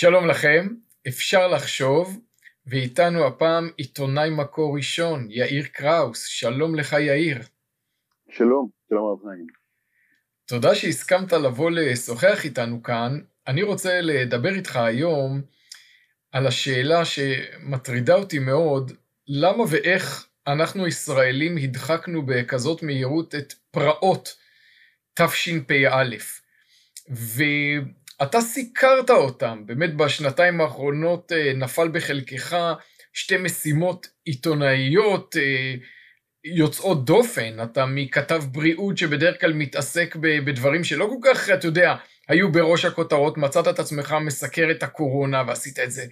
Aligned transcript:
שלום 0.00 0.26
לכם, 0.26 0.68
אפשר 1.08 1.48
לחשוב, 1.48 2.20
ואיתנו 2.66 3.26
הפעם 3.26 3.70
עיתונאי 3.76 4.30
מקור 4.30 4.76
ראשון, 4.76 5.26
יאיר 5.30 5.66
קראוס. 5.72 6.26
שלום 6.26 6.74
לך 6.74 6.92
יאיר. 6.92 7.38
שלום, 8.30 8.68
שלום 8.88 9.06
הרב 9.06 9.18
חיים. 9.22 9.46
תודה 10.46 10.74
שהסכמת 10.74 11.32
לבוא 11.32 11.70
לשוחח 11.70 12.44
איתנו 12.44 12.82
כאן. 12.82 13.20
אני 13.46 13.62
רוצה 13.62 14.00
לדבר 14.00 14.54
איתך 14.54 14.76
היום 14.76 15.42
על 16.32 16.46
השאלה 16.46 17.04
שמטרידה 17.04 18.14
אותי 18.14 18.38
מאוד, 18.38 18.92
למה 19.28 19.64
ואיך 19.70 20.26
אנחנו 20.46 20.86
ישראלים 20.86 21.56
הדחקנו 21.56 22.26
בכזאת 22.26 22.82
מהירות 22.82 23.34
את 23.34 23.52
פרעות 23.70 24.36
תשפ"א. 25.14 26.16
ואתה 28.20 28.40
סיקרת 28.40 29.10
אותם, 29.10 29.62
באמת 29.66 29.96
בשנתיים 29.96 30.60
האחרונות 30.60 31.32
אה, 31.32 31.52
נפל 31.54 31.88
בחלקך 31.88 32.56
שתי 33.12 33.36
משימות 33.36 34.06
עיתונאיות 34.24 35.36
אה, 35.36 35.74
יוצאות 36.44 37.04
דופן, 37.04 37.62
אתה 37.62 37.86
מכתב 37.86 38.42
בריאות 38.52 38.98
שבדרך 38.98 39.40
כלל 39.40 39.52
מתעסק 39.52 40.16
בדברים 40.16 40.84
שלא 40.84 41.08
כל 41.10 41.28
כך, 41.30 41.50
אתה 41.50 41.66
יודע, 41.66 41.94
היו 42.28 42.52
בראש 42.52 42.84
הכותרות, 42.84 43.38
מצאת 43.38 43.68
את 43.68 43.78
עצמך 43.78 44.16
מסקר 44.20 44.68
את 44.70 44.82
הקורונה 44.82 45.42
ועשית 45.46 45.78
את 45.78 45.90
זה 45.90 46.04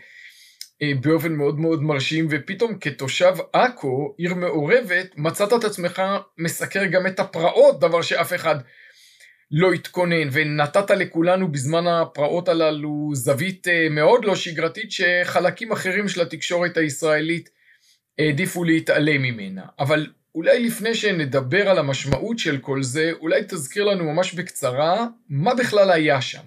אה, 0.83 0.93
באופן 1.01 1.33
מאוד 1.33 1.61
מאוד 1.61 1.83
מרשים, 1.83 2.27
ופתאום 2.31 2.79
כתושב 2.79 3.35
עכו, 3.53 4.15
עיר 4.19 4.35
מעורבת, 4.35 5.07
מצאת 5.17 5.53
את 5.53 5.65
עצמך 5.65 6.03
מסקר 6.39 6.85
גם 6.85 7.07
את 7.07 7.21
הפרעות, 7.21 7.81
דבר 7.81 8.03
שאף 8.03 8.35
אחד 8.35 8.57
לא 9.51 9.73
התכונן, 9.73 10.29
ונתת 10.33 10.91
לכולנו 10.91 11.53
בזמן 11.53 11.87
הפרעות 11.87 12.49
הללו 12.49 13.11
זווית 13.13 13.69
אה, 13.69 13.89
מאוד 13.91 14.25
לא 14.25 14.35
שגרתית, 14.35 14.91
שחלקים 14.93 15.73
אחרים 15.73 16.09
של 16.09 16.21
התקשורת 16.21 16.77
הישראלית 16.77 17.49
העדיפו 18.19 18.65
להתעלם 18.65 19.23
ממנה. 19.23 19.63
אבל 19.79 20.07
אולי 20.35 20.67
לפני 20.67 20.95
שנדבר 20.95 21.69
על 21.69 21.79
המשמעות 21.79 22.39
של 22.39 22.59
כל 22.59 22.83
זה, 22.83 23.13
אולי 23.21 23.43
תזכיר 23.43 23.85
לנו 23.85 24.13
ממש 24.13 24.35
בקצרה, 24.35 25.07
מה 25.29 25.55
בכלל 25.55 25.91
היה 25.91 26.21
שם. 26.21 26.43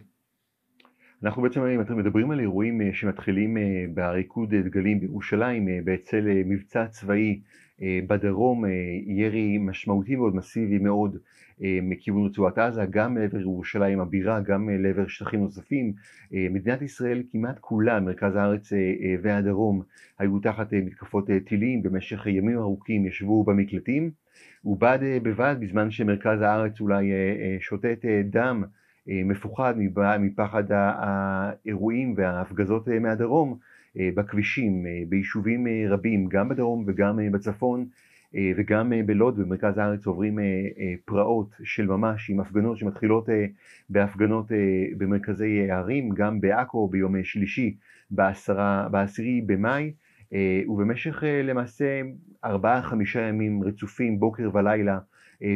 אנחנו 1.23 1.41
בעצם 1.41 1.61
מדברים 1.97 2.31
על 2.31 2.39
אירועים 2.39 2.81
אה, 2.81 2.89
שמתחילים 2.94 3.58
אה, 3.58 3.63
בריקוד 3.94 4.56
דגלים 4.56 5.00
בירושלים, 5.00 5.67
באצל 5.84 6.22
מבצע 6.45 6.86
צבאי 6.88 7.39
בדרום, 8.08 8.63
ירי 9.06 9.58
משמעותי 9.58 10.16
מאוד, 10.16 10.36
מסיבי 10.36 10.78
מאוד, 10.78 11.17
מכיוון 11.62 12.26
רצועת 12.26 12.58
עזה, 12.58 12.86
גם 12.90 13.18
לעבר 13.18 13.40
ירושלים 13.42 14.00
הבירה, 14.00 14.40
גם 14.40 14.70
לעבר 14.70 15.08
שטחים 15.08 15.40
נוספים. 15.40 15.94
אה, 16.34 16.48
מדינת 16.52 16.82
ישראל 16.82 17.24
כמעט 17.32 17.60
כולה, 17.60 18.00
מרכז 18.00 18.36
הארץ 18.36 18.74
אה, 18.74 19.16
והדרום, 19.22 19.82
היו 20.20 20.40
תחת 20.40 20.74
מתקפות 20.74 21.30
טילים 21.46 21.84
במשך 21.84 22.26
ימים 22.28 22.58
ארוכים, 22.58 23.06
ישבו 23.06 23.44
במקלטים, 23.44 24.12
ובד 24.66 25.00
בבד, 25.24 25.56
בזמן 25.60 25.92
שמרכז 25.92 26.42
הארץ 26.42 26.82
אולי 26.82 27.12
שותת 27.60 28.06
דם 28.30 28.64
מפוחד 29.08 29.74
מפחד 30.20 30.64
האירועים 30.70 32.14
וההפגזות 32.18 32.88
מהדרום, 32.88 33.58
בכבישים, 33.96 34.86
ביישובים 35.10 35.68
רבים, 35.90 36.28
גם 36.30 36.50
בדרום 36.50 36.84
וגם 36.88 37.20
בצפון, 37.32 37.80
אה, 37.80 37.86
וגם 38.33 38.94
אה, 38.94 39.03
בלוד 39.05 39.39
במרכז 39.39 39.77
הארץ 39.77 40.05
עוברים 40.05 40.39
אה, 40.39 40.44
פרעות 41.05 41.55
של 41.63 41.88
ממש 41.88 42.30
עם 42.30 42.39
הפגנות 42.39 42.77
שמתחילות 42.77 43.30
בהפגנות 43.89 44.52
במרכזי 44.97 45.72
הערים, 45.72 46.09
גם 46.09 46.41
בעכו 46.41 46.88
ביום 46.88 47.23
שלישי 47.23 47.75
בעשירי 48.91 49.41
במאי 49.45 49.91
ובמשך 50.67 51.23
למעשה 51.44 52.01
ארבעה 52.45 52.81
חמישה 52.81 53.22
ימים 53.22 53.63
רצופים 53.63 54.19
בוקר 54.19 54.50
ולילה 54.53 55.00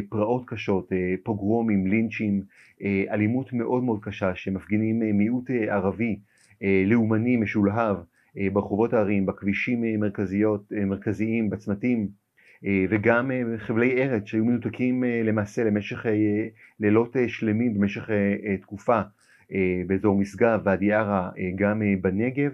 פרעות 0.09 0.43
קשות, 0.47 0.89
פוגרומים, 1.23 1.87
לינצ'ים, 1.87 2.41
אלימות 2.83 3.53
מאוד 3.53 3.83
מאוד 3.83 3.99
קשה 4.03 4.35
שמפגינים 4.35 4.99
מיעוט 5.17 5.49
ערבי 5.49 6.19
לאומני 6.85 7.37
משולהב 7.37 7.97
ברחובות 8.53 8.93
הערים, 8.93 9.25
בכבישים 9.25 9.99
מרכזיות, 9.99 10.71
מרכזיים, 10.87 11.49
בצמתים 11.49 11.99
אה, 11.99 12.22
וגם 12.89 13.31
אה, 13.31 13.41
חבלי 13.57 14.03
ארץ 14.03 14.25
שהיו 14.25 14.45
מנותקים 14.45 15.03
אה, 15.03 15.21
למעשה 15.23 15.63
למשך 15.63 16.05
לילות 16.79 17.15
שלמים 17.27 17.73
במשך 17.73 18.09
תקופה 18.61 19.01
באזור 19.87 20.17
משגב, 20.17 20.59
ואדי 20.65 20.93
ערה, 20.93 21.31
גם 21.55 21.81
בנגב. 22.01 22.51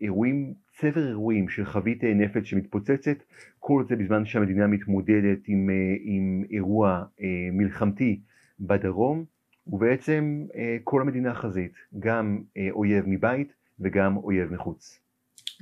אירועים, 0.00 0.54
צבר 0.72 1.08
אירועים 1.08 1.48
של 1.48 1.64
חבית 1.64 2.04
נפץ 2.04 2.44
שמתפוצצת, 2.44 3.16
כל 3.58 3.84
זה 3.88 3.96
בזמן 3.96 4.26
שהמדינה 4.26 4.66
מתמודדת 4.66 5.38
עם, 5.46 5.70
עם 6.02 6.44
אירוע 6.50 7.04
מלחמתי 7.52 8.20
בדרום, 8.60 9.24
ובעצם 9.66 10.44
כל 10.84 11.00
המדינה 11.02 11.34
חזית, 11.34 11.72
גם 11.98 12.42
אויב 12.70 13.04
מבית 13.06 13.52
וגם 13.80 14.16
אויב 14.16 14.52
מחוץ. 14.52 15.00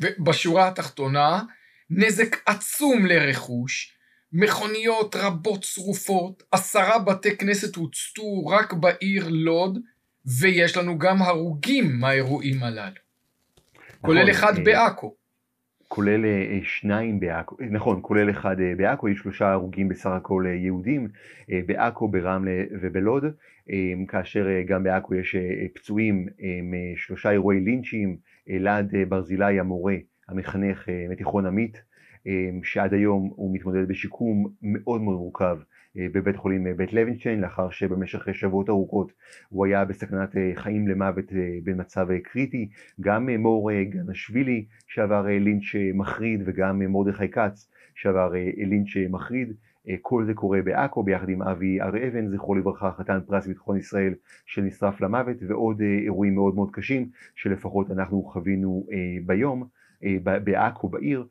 ובשורה 0.01 0.69
התחתונה, 0.69 1.43
נזק 1.97 2.37
עצום 2.47 3.07
לרכוש, 3.07 3.97
מכוניות 4.33 5.17
רבות 5.17 5.63
שרופות, 5.63 6.43
עשרה 6.53 6.99
בתי 6.99 7.37
כנסת 7.37 7.77
הוצתו 7.77 8.47
רק 8.47 8.73
בעיר 8.73 9.29
לוד, 9.29 9.79
ויש 10.41 10.77
לנו 10.77 10.99
גם 10.99 11.23
הרוגים 11.23 12.01
מהאירועים 12.01 12.63
הללו. 12.63 12.97
כולל 14.01 14.31
אחד 14.31 14.59
אה, 14.59 14.65
בעכו. 14.65 15.15
כולל 15.89 16.25
אה, 16.25 16.59
שניים 16.63 17.21
בעכו, 17.21 17.57
נכון, 17.71 17.99
כולל 18.03 18.31
אחד 18.31 18.61
אה, 18.61 18.73
בעכו, 18.77 19.09
יש 19.09 19.19
שלושה 19.19 19.53
הרוגים 19.53 19.89
בסך 19.89 20.11
הכל 20.11 20.45
יהודים, 20.65 21.09
בעכו, 21.67 22.09
ברמלה 22.09 22.65
ובלוד, 22.83 23.25
כאשר 24.09 24.47
גם 24.67 24.83
בעכו 24.83 25.15
יש 25.15 25.37
פצועים, 25.75 26.27
שלושה 26.97 27.31
אירועי 27.31 27.61
לינצ'ים, 27.61 28.17
אלעד 28.51 28.93
ברזילי 29.09 29.61
המורה 29.61 29.95
המחנך 30.33 30.89
אה, 30.89 31.07
מתיכון 31.11 31.47
עמית, 31.47 31.83
אה, 32.27 32.51
שעד 32.63 32.95
היום 32.95 33.31
הוא 33.37 33.55
מתמודד 33.55 33.89
בשיקום 33.89 34.47
מאוד 34.63 35.01
מאוד 35.01 35.17
מורכב 35.19 35.59
אה, 35.99 36.07
בבית 36.13 36.37
חולים 36.37 36.67
בית 36.77 36.93
לוינשטיין, 36.93 37.41
לאחר 37.41 37.71
שבמשך 37.71 38.35
שבועות 38.35 38.69
ארוכות 38.69 39.13
הוא 39.49 39.67
היה 39.67 39.85
בסכנת 39.85 40.31
חיים 40.55 40.89
למוות 40.89 41.25
במצב 41.65 42.07
קריטי. 42.19 42.69
גם 43.01 43.29
מור 43.31 43.83
גנשווילי 43.83 44.65
שעבר 44.87 45.27
לינץ' 45.27 45.75
מחריד 45.95 46.43
וגם 46.45 46.79
מרדכי 46.79 47.29
כץ 47.29 47.71
שעבר 47.95 48.33
לינץ' 48.57 49.11
מחריד. 49.11 49.53
כל 50.03 50.25
זה 50.25 50.35
קורה 50.35 50.63
בעכו 50.63 51.03
ביחד 51.03 51.29
עם 51.29 51.43
אבי 51.43 51.81
הר 51.81 52.09
אבן, 52.09 52.29
זכרו 52.29 52.55
לברכה, 52.55 52.91
חתן 52.99 53.19
פרס 53.27 53.47
ביטחון 53.47 53.77
ישראל 53.79 54.15
שנשרף 54.47 55.01
למוות, 55.01 55.37
ועוד 55.49 55.81
אירועים 55.81 56.35
מאוד 56.35 56.55
מאוד 56.55 56.71
קשים 56.73 57.09
שלפחות 57.35 57.91
אנחנו 57.91 58.23
חווינו 58.23 58.87
ביום. 59.27 59.69
אה, 60.05 60.17
בעכו, 60.45 60.89
בעיר, 60.89 61.27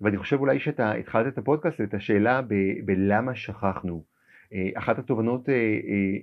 ואני 0.00 0.16
חושב 0.16 0.40
אולי 0.40 0.60
שאתה 0.60 0.92
התחלת 0.92 1.32
את 1.32 1.38
הפודקאסט, 1.38 1.80
את 1.80 1.94
השאלה 1.94 2.40
בלמה 2.84 3.34
שכחנו. 3.34 4.04
אה, 4.52 4.68
אחת 4.74 4.98
התובנות 4.98 5.48
אה, 5.48 5.54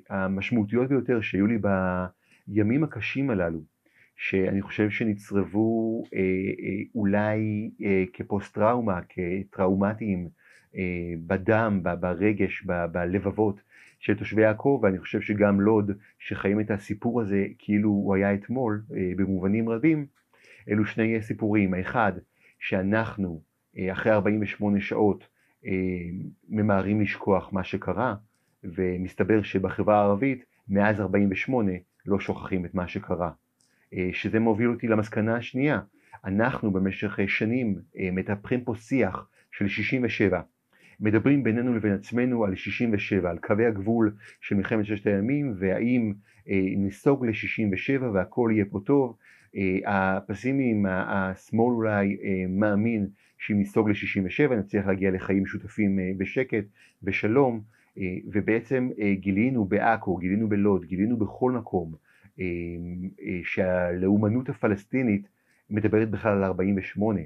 המשמעותיות 0.09 0.90
ביותר 0.90 1.22
שהיו 1.22 1.47
לי 1.47 1.58
בימים 2.47 2.84
הקשים 2.84 3.30
הללו, 3.30 3.59
שאני 4.16 4.62
חושב 4.62 4.90
שנצרבו 4.90 6.03
אולי 6.96 7.69
כפוסט 8.13 8.53
טראומה, 8.53 9.00
כטראומטיים, 9.09 10.30
בדם, 11.28 11.80
ברגש, 12.00 12.63
בלבבות 12.92 13.62
של 14.00 14.18
תושבי 14.18 14.46
עכו, 14.46 14.80
ואני 14.84 15.00
חושב 15.00 15.22
שגם 15.22 15.62
לוד, 15.62 15.92
שחיים 16.19 16.60
את 16.60 16.72
הסיפור 16.72 17.22
הזה 17.22 17.45
כאילו 17.60 17.89
הוא 17.89 18.16
היה 18.16 18.33
אתמול, 18.33 18.81
במובנים 19.18 19.69
רבים, 19.69 20.06
אלו 20.69 20.86
שני 20.86 21.21
סיפורים, 21.21 21.74
האחד 21.74 22.13
שאנחנו 22.60 23.42
אה, 23.77 23.92
אחרי 23.92 24.12
48 24.12 24.81
שעות 24.81 25.27
אה, 25.65 25.71
ממהרים 26.50 27.01
לשכוח 27.01 27.54
מה 27.54 27.63
שקרה 27.63 28.15
ומסתבר 28.63 29.44
שבחברה 29.44 30.00
הערבית 30.00 30.45
מאז 30.69 31.00
48 31.00 31.71
לא 32.06 32.19
שוכחים 32.19 32.65
את 32.65 32.74
מה 32.74 32.88
שקרה. 32.88 33.31
אה, 33.94 34.10
שזה 34.13 34.39
מוביל 34.39 34.69
אותי 34.69 34.88
למסקנה 34.88 35.36
השנייה. 35.36 35.80
אנחנו 36.25 36.71
במשך 36.71 37.19
שנים 37.27 37.80
מטפחים 38.12 38.63
פה 38.63 38.75
שיח 38.75 39.30
של 39.51 39.68
67 39.68 40.42
מדברים 41.00 41.44
בינינו 41.44 41.75
לבין 41.75 41.94
עצמנו 41.94 42.45
על 42.45 42.56
67, 42.56 43.30
על 43.30 43.38
קווי 43.38 43.65
הגבול 43.65 44.15
של 44.42 44.56
מלחמת 44.56 44.86
ששת 44.86 45.07
הימים 45.07 45.54
והאם 45.57 46.13
נסוג 46.77 47.25
ל-67 47.25 48.04
והכל 48.13 48.50
יהיה 48.54 48.65
פה 48.65 48.80
טוב 48.86 49.18
הפסימיים, 49.85 50.85
השמאל 50.89 51.73
אולי 51.73 52.17
אה, 52.23 52.45
מאמין 52.50 53.07
שאם 53.38 53.61
נסוג 53.61 53.89
ל-67 53.89 54.53
נצליח 54.53 54.85
להגיע 54.85 55.11
לחיים 55.11 55.44
משותפים 55.44 56.00
אה, 56.00 56.11
בשקט, 56.17 56.63
בשלום, 57.03 57.61
ובעצם 58.25 58.89
גילינו 59.13 59.65
בעכו, 59.65 60.17
גילינו 60.17 60.50
בלוד, 60.50 60.85
גילינו 60.85 61.17
בכל 61.17 61.51
מקום 61.51 61.94
שהלאומנות 63.44 64.50
הפלסטינית 64.50 65.27
מדברת 65.69 66.09
בכלל 66.09 66.38
על 66.38 66.44
48. 66.44 67.19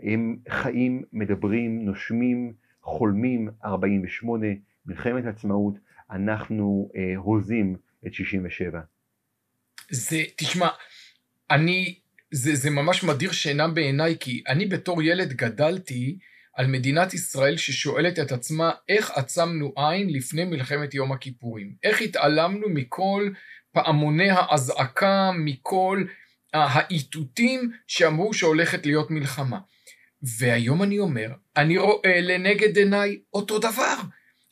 הם 0.00 0.36
חיים, 0.48 1.02
מדברים, 1.12 1.84
נושמים, 1.84 2.52
חולמים 2.82 3.48
48, 3.64 4.46
מלחמת 4.86 5.24
עצמאות, 5.24 5.74
אנחנו 6.10 6.90
אה, 6.96 7.16
הוזים 7.16 7.76
את 8.06 8.14
67. 8.14 8.80
זה, 9.90 10.16
תשמע, 10.36 10.68
אני, 11.50 11.94
זה, 12.30 12.54
זה 12.54 12.70
ממש 12.70 13.04
מדיר 13.04 13.32
שינה 13.32 13.68
בעיניי, 13.68 14.16
כי 14.20 14.42
אני 14.48 14.66
בתור 14.66 15.02
ילד 15.02 15.32
גדלתי 15.32 16.18
על 16.54 16.66
מדינת 16.66 17.14
ישראל 17.14 17.56
ששואלת 17.56 18.18
את 18.18 18.32
עצמה 18.32 18.70
איך 18.88 19.10
עצמנו 19.10 19.72
עין 19.76 20.10
לפני 20.10 20.44
מלחמת 20.44 20.94
יום 20.94 21.12
הכיפורים. 21.12 21.74
איך 21.82 22.00
התעלמנו 22.02 22.68
מכל 22.68 23.30
פעמוני 23.72 24.30
האזעקה, 24.30 25.30
מכל 25.38 26.04
האיתותים 26.54 27.70
שאמרו 27.86 28.34
שהולכת 28.34 28.86
להיות 28.86 29.10
מלחמה. 29.10 29.58
והיום 30.38 30.82
אני 30.82 30.98
אומר, 30.98 31.30
אני 31.56 31.78
רואה 31.78 32.20
לנגד 32.20 32.76
עיניי 32.76 33.18
אותו 33.32 33.58
דבר. 33.58 33.94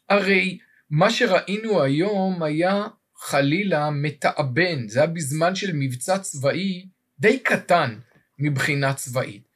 הרי 0.09 0.59
מה 0.91 1.11
שראינו 1.11 1.83
היום 1.83 2.43
היה 2.43 2.85
חלילה 3.19 3.91
מתאבן, 3.91 4.89
זה 4.89 4.99
היה 4.99 5.07
בזמן 5.07 5.55
של 5.55 5.71
מבצע 5.75 6.19
צבאי 6.19 6.87
די 7.19 7.39
קטן 7.39 7.99
מבחינה 8.39 8.95
צבאית. 8.95 9.49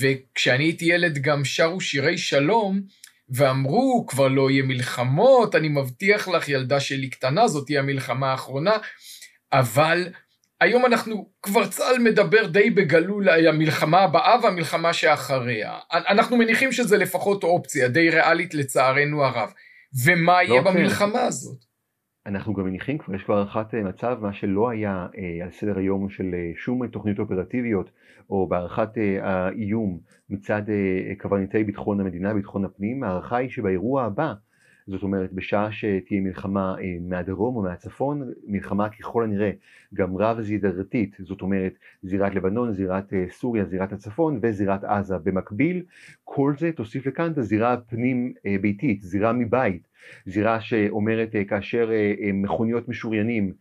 וכשאני 0.00 0.64
הייתי 0.64 0.84
ילד 0.84 1.18
גם 1.18 1.44
שרו 1.44 1.80
שירי 1.80 2.18
שלום, 2.18 2.80
ואמרו, 3.28 4.06
כבר 4.06 4.28
לא 4.28 4.50
יהיה 4.50 4.62
מלחמות, 4.62 5.54
אני 5.54 5.68
מבטיח 5.68 6.28
לך, 6.28 6.48
ילדה 6.48 6.80
שלי 6.80 7.10
קטנה, 7.10 7.48
זאת 7.48 7.66
תהיה 7.66 7.80
המלחמה 7.80 8.30
האחרונה, 8.30 8.72
אבל 9.52 10.08
היום 10.60 10.86
אנחנו, 10.86 11.30
כבר 11.42 11.66
צה"ל 11.66 11.98
מדבר 11.98 12.46
די 12.46 12.70
בגלוי 12.70 13.30
על 13.30 13.46
המלחמה 13.46 14.00
הבאה 14.00 14.40
והמלחמה 14.42 14.92
שאחריה. 14.92 15.78
אנחנו 15.92 16.36
מניחים 16.36 16.72
שזה 16.72 16.96
לפחות 16.96 17.42
אופציה 17.42 17.88
די 17.88 18.10
ריאלית 18.10 18.54
לצערנו 18.54 19.24
הרב. 19.24 19.52
ומה 20.04 20.42
יהיה 20.42 20.62
לא 20.62 20.70
במלחמה 20.70 21.18
כן. 21.18 21.26
הזאת? 21.26 21.69
אנחנו 22.26 22.54
גם 22.54 22.64
מניחים 22.64 22.98
כבר, 22.98 23.14
יש 23.14 23.22
כבר 23.24 23.36
הערכת 23.36 23.74
אה, 23.74 23.82
מצב, 23.82 24.18
מה 24.22 24.32
שלא 24.32 24.70
היה 24.70 25.06
אה, 25.18 25.44
על 25.44 25.50
סדר 25.50 25.78
היום 25.78 26.10
של 26.10 26.34
אה, 26.34 26.52
שום 26.56 26.86
תוכניות 26.86 27.18
אופרטיביות 27.18 27.90
או 28.30 28.48
בהערכת 28.48 28.88
האיום 29.20 29.98
מצד 30.30 30.62
קברניטי 31.18 31.64
ביטחון 31.64 32.00
המדינה, 32.00 32.34
ביטחון 32.34 32.64
הפנים, 32.64 33.04
ההערכה 33.04 33.36
היא 33.36 33.50
שבאירוע 33.50 34.04
הבא 34.04 34.34
זאת 34.86 35.02
אומרת 35.02 35.32
בשעה 35.32 35.72
שתהיה 35.72 36.20
מלחמה 36.20 36.74
אה, 36.80 36.96
מהדרום 37.00 37.56
או 37.56 37.62
מהצפון, 37.62 38.32
מלחמה 38.46 38.88
ככל 38.88 39.24
הנראה 39.24 39.50
גם 39.94 40.16
רב 40.16 40.40
זירתית, 40.40 41.16
זאת 41.18 41.42
אומרת 41.42 41.72
זירת 42.02 42.34
לבנון, 42.34 42.72
זירת 42.72 43.12
אה, 43.12 43.24
סוריה, 43.30 43.64
זירת 43.64 43.92
הצפון 43.92 44.38
וזירת 44.42 44.84
עזה. 44.84 45.18
במקביל, 45.18 45.82
כל 46.24 46.54
זה 46.58 46.72
תוסיף 46.72 47.06
לכאן 47.06 47.32
את 47.32 47.38
הזירה 47.38 47.72
הפנים 47.72 48.32
אה, 48.46 48.56
ביתית, 48.60 49.02
זירה 49.02 49.32
מבית, 49.32 49.88
זירה 50.26 50.60
שאומרת 50.60 51.30
כאשר 51.48 51.90
מכוניות 52.34 52.88
משוריינים 52.88 53.52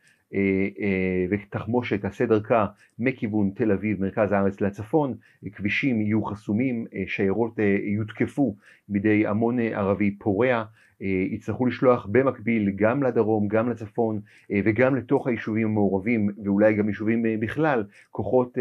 ותחמושת 1.30 2.02
תעשה 2.02 2.26
דרכה 2.26 2.66
מכיוון 3.00 3.52
תל 3.56 3.72
אביב, 3.72 4.02
מרכז 4.02 4.32
הארץ 4.32 4.62
לצפון, 4.62 5.14
כבישים 5.52 6.02
יהיו 6.02 6.24
חסומים, 6.24 6.86
שיירות 7.08 7.60
יותקפו 7.96 8.56
בידי 8.90 9.28
המון 9.28 9.60
ערבי 9.60 10.12
פורע, 10.12 10.66
יצטרכו 11.02 11.66
לשלוח 11.66 12.08
במקביל 12.12 12.72
גם 12.76 13.04
לדרום, 13.04 13.48
גם 13.48 13.70
לצפון 13.70 14.20
אה, 14.52 14.60
וגם 14.66 14.96
לתוך 14.96 15.28
היישובים 15.28 15.68
המעורבים 15.68 16.30
ואולי 16.44 16.74
גם 16.74 16.88
יישובים 16.88 17.26
אה, 17.26 17.36
בכלל, 17.40 17.84
כוחות 18.12 18.58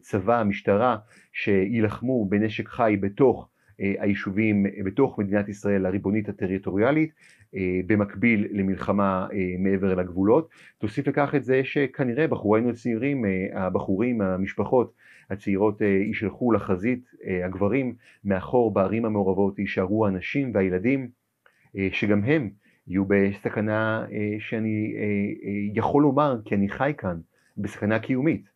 צבא, 0.00 0.42
משטרה, 0.46 0.96
שיילחמו 1.32 2.28
בנשק 2.28 2.68
חי 2.68 2.96
בתוך 3.00 3.48
היישובים, 3.78 4.66
בתוך 4.84 5.18
מדינת 5.18 5.48
ישראל 5.48 5.86
הריבונית 5.86 6.28
הטריטוריאלית, 6.28 7.12
במקביל 7.86 8.46
למלחמה 8.50 9.26
מעבר 9.58 9.94
לגבולות. 9.94 10.48
תוסיף 10.78 11.06
לכך 11.06 11.34
את 11.34 11.44
זה 11.44 11.60
שכנראה 11.64 12.26
בחורינו 12.26 12.70
הצעירים, 12.70 13.24
הבחורים, 13.52 14.20
המשפחות 14.20 14.92
הצעירות 15.30 15.80
יישלחו 15.80 16.52
לחזית, 16.52 17.04
הגברים, 17.44 17.94
מאחור 18.24 18.74
בערים 18.74 19.04
המעורבות 19.04 19.58
יישארו 19.58 20.06
הנשים 20.06 20.50
והילדים. 20.54 21.23
אה, 21.76 21.88
שגם 21.92 22.24
הם 22.24 22.50
יהיו 22.86 23.04
בסכנה 23.04 24.06
אה, 24.12 24.36
שאני 24.38 24.94
אה, 24.96 25.50
יכול 25.74 26.02
לומר, 26.02 26.40
כי 26.44 26.54
אני 26.54 26.68
חי 26.68 26.92
כאן, 26.98 27.20
בסכנה 27.56 27.98
קיומית. 27.98 28.54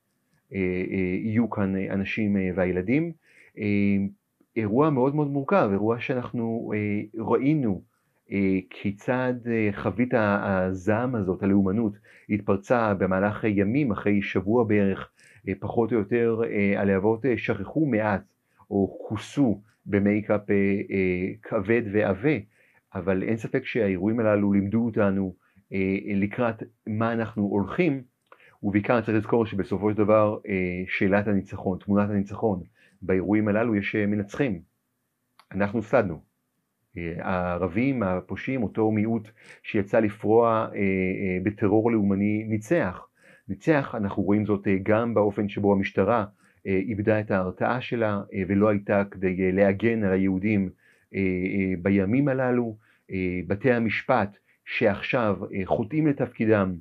יהיו 1.22 1.50
כאן 1.50 1.76
אנשים 1.90 2.36
והילדים. 2.54 3.12
אירוע 4.56 4.90
מאוד 4.90 5.14
מאוד 5.14 5.30
מורכב, 5.30 5.68
אירוע 5.72 6.00
שאנחנו 6.00 6.72
ראינו 7.18 7.82
כיצד 8.70 9.34
חבית 9.72 10.14
הזעם 10.14 11.14
הזאת, 11.14 11.42
הלאומנות, 11.42 11.92
התפרצה 12.30 12.94
במהלך 12.94 13.44
ימים, 13.44 13.92
אחרי 13.92 14.22
שבוע 14.22 14.64
בערך, 14.64 15.10
פחות 15.58 15.92
או 15.92 15.98
יותר, 15.98 16.40
הלהבות 16.76 17.24
שכחו 17.36 17.86
מעט 17.86 18.22
או 18.70 18.98
כוסו 19.08 19.62
במייקאפ 19.86 20.42
כבד 21.42 21.82
ועבה, 21.92 22.38
אבל 22.94 23.22
אין 23.22 23.36
ספק 23.36 23.64
שהאירועים 23.64 24.20
הללו 24.20 24.52
לימדו 24.52 24.84
אותנו 24.84 25.34
אה, 25.72 25.96
לקראת 26.14 26.62
מה 26.86 27.12
אנחנו 27.12 27.42
הולכים, 27.42 28.02
ובעיקר 28.62 29.00
צריך 29.00 29.16
לזכור 29.16 29.46
שבסופו 29.46 29.90
של 29.90 29.96
דבר 29.96 30.38
אה, 30.48 30.82
שאלת 30.86 31.26
הניצחון, 31.26 31.78
תמונת 31.78 32.10
הניצחון, 32.10 32.62
באירועים 33.02 33.48
הללו 33.48 33.74
יש 33.74 33.96
אה, 33.96 34.06
מנצחים. 34.06 34.60
אנחנו 35.52 35.78
הפסדנו. 35.78 36.28
הערבים, 37.18 38.02
הפושעים, 38.02 38.62
אותו 38.62 38.90
מיעוט 38.90 39.28
שיצא 39.62 40.00
לפרוע 40.00 40.68
בטרור 41.42 41.92
לאומני 41.92 42.44
ניצח. 42.48 43.06
ניצח, 43.48 43.94
אנחנו 43.94 44.22
רואים 44.22 44.46
זאת 44.46 44.66
גם 44.82 45.14
באופן 45.14 45.48
שבו 45.48 45.72
המשטרה 45.72 46.24
איבדה 46.66 47.20
את 47.20 47.30
ההרתעה 47.30 47.80
שלה 47.80 48.20
ולא 48.48 48.68
הייתה 48.68 49.02
כדי 49.10 49.52
להגן 49.52 50.04
על 50.04 50.12
היהודים 50.12 50.70
בימים 51.82 52.28
הללו, 52.28 52.76
אה, 53.10 53.40
בתי 53.46 53.72
המשפט 53.72 54.36
שעכשיו 54.64 55.36
חוטאים 55.64 56.06
לתפקידם, 56.06 56.74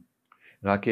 רק 0.64 0.86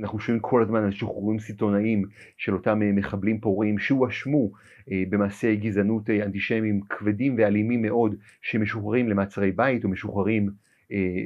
אנחנו 0.00 0.18
שומעים 0.20 0.42
כל 0.42 0.62
הזמן 0.62 0.84
על 0.84 0.90
שחרורים 0.90 1.38
סיטונאיים 1.38 2.04
של 2.36 2.54
אותם 2.54 2.80
מחבלים 2.96 3.40
פורעים 3.40 3.78
שהואשמו 3.78 4.50
במעשי 4.88 5.56
גזענות 5.56 6.10
אנטישמיים 6.10 6.80
כבדים 6.88 7.34
ואלימים 7.38 7.82
מאוד 7.82 8.14
שמשוחררים 8.42 9.08
למעצרי 9.08 9.52
בית 9.52 9.84
או 9.84 9.88
משוחררים 9.88 10.50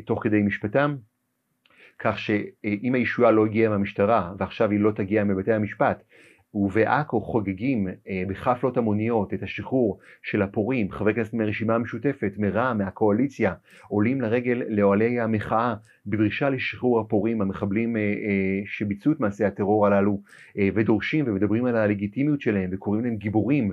תוך 0.04 0.22
כדי 0.22 0.42
משפטם, 0.42 0.96
כך 1.98 2.18
שאם 2.18 2.94
הישועה 2.94 3.30
לא 3.30 3.46
הגיעה 3.46 3.70
מהמשטרה 3.70 4.32
ועכשיו 4.38 4.70
היא 4.70 4.80
לא 4.80 4.90
תגיע 4.90 5.24
מבתי 5.24 5.52
המשפט 5.52 6.02
ובעכו 6.54 7.20
חוגגים 7.20 7.88
אה, 7.88 8.22
בחפלות 8.28 8.76
המוניות 8.76 9.34
את 9.34 9.42
השחרור 9.42 9.98
של 10.22 10.42
הפורעים, 10.42 10.90
חברי 10.90 11.14
כנסת 11.14 11.34
מהרשימה 11.34 11.74
המשותפת, 11.74 12.32
מרע"מ, 12.38 12.78
מהקואליציה, 12.78 13.54
עולים 13.88 14.20
לרגל 14.20 14.62
לאוהלי 14.68 15.20
המחאה 15.20 15.74
בדרישה 16.06 16.50
לשחרור 16.50 17.00
הפורעים, 17.00 17.42
המחבלים 17.42 17.96
אה, 17.96 18.00
אה, 18.00 18.60
שביצעו 18.66 19.12
את 19.12 19.20
מעשי 19.20 19.44
הטרור 19.44 19.86
הללו, 19.86 20.20
ודורשים 20.74 21.24
ומדברים 21.28 21.64
על 21.64 21.76
הלגיטימיות 21.76 22.40
שלהם 22.40 22.70
וקוראים 22.72 23.04
להם 23.04 23.16
גיבורים 23.16 23.72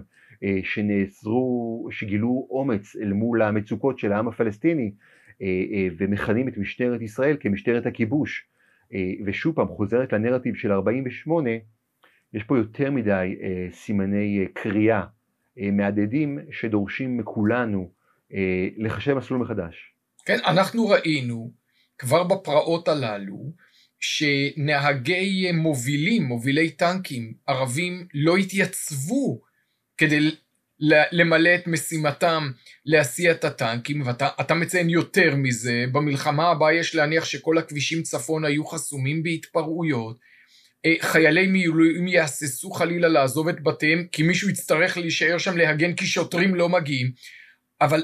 שנעזרו, 0.63 1.87
שגילו 1.91 2.47
אומץ 2.49 2.95
אל 2.95 3.13
מול 3.13 3.41
המצוקות 3.41 3.99
של 3.99 4.11
העם 4.11 4.27
הפלסטיני 4.27 4.91
ומכנים 5.97 6.47
את 6.47 6.57
משטרת 6.57 7.01
ישראל 7.01 7.37
כמשטרת 7.39 7.85
הכיבוש. 7.85 8.47
ושוב 9.25 9.55
פעם 9.55 9.67
חוזרת 9.67 10.13
לנרטיב 10.13 10.55
של 10.55 10.71
48 10.71 11.49
יש 12.33 12.43
פה 12.43 12.57
יותר 12.57 12.91
מדי 12.91 13.35
אה, 13.41 13.67
סימני 13.71 14.39
אה, 14.39 14.45
קריאה 14.53 15.03
אה, 15.59 15.71
מהדהדים 15.71 16.39
שדורשים 16.51 17.17
מכולנו 17.17 17.91
אה, 18.33 18.67
לחשב 18.77 19.13
מסלול 19.13 19.39
מחדש. 19.39 19.93
כן, 20.25 20.37
אנחנו 20.45 20.87
ראינו 20.87 21.51
כבר 21.97 22.23
בפרעות 22.23 22.87
הללו 22.87 23.51
שנהגי 23.99 25.51
מובילים, 25.51 26.23
מובילי 26.23 26.69
טנקים 26.69 27.33
ערבים 27.47 28.07
לא 28.13 28.37
התייצבו 28.37 29.41
כדי 29.97 30.31
למלא 31.11 31.55
את 31.55 31.67
משימתם 31.67 32.51
להסיע 32.85 33.31
את 33.31 33.43
הטנקים, 33.43 34.01
ואתה 34.05 34.53
מציין 34.53 34.89
יותר 34.89 35.35
מזה, 35.35 35.85
במלחמה 35.91 36.49
הבאה 36.49 36.73
יש 36.73 36.95
להניח 36.95 37.25
שכל 37.25 37.57
הכבישים 37.57 38.03
צפון 38.03 38.45
היו 38.45 38.65
חסומים 38.65 39.23
בהתפרעויות, 39.23 40.17
אה, 40.19 40.30
חיילי 41.01 41.47
מילואים 41.47 42.07
יהססו 42.07 42.71
חלילה 42.71 43.07
לעזוב 43.07 43.47
את 43.47 43.63
בתיהם 43.63 44.07
כי 44.11 44.23
מישהו 44.23 44.49
יצטרך 44.49 44.97
להישאר 44.97 45.37
שם 45.37 45.57
להגן 45.57 45.93
כי 45.93 46.05
שוטרים 46.05 46.55
לא 46.55 46.69
מגיעים. 46.69 47.11
אבל 47.81 48.03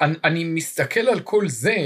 אני, 0.00 0.14
אני 0.24 0.44
מסתכל 0.44 1.00
על 1.00 1.20
כל 1.20 1.48
זה 1.48 1.76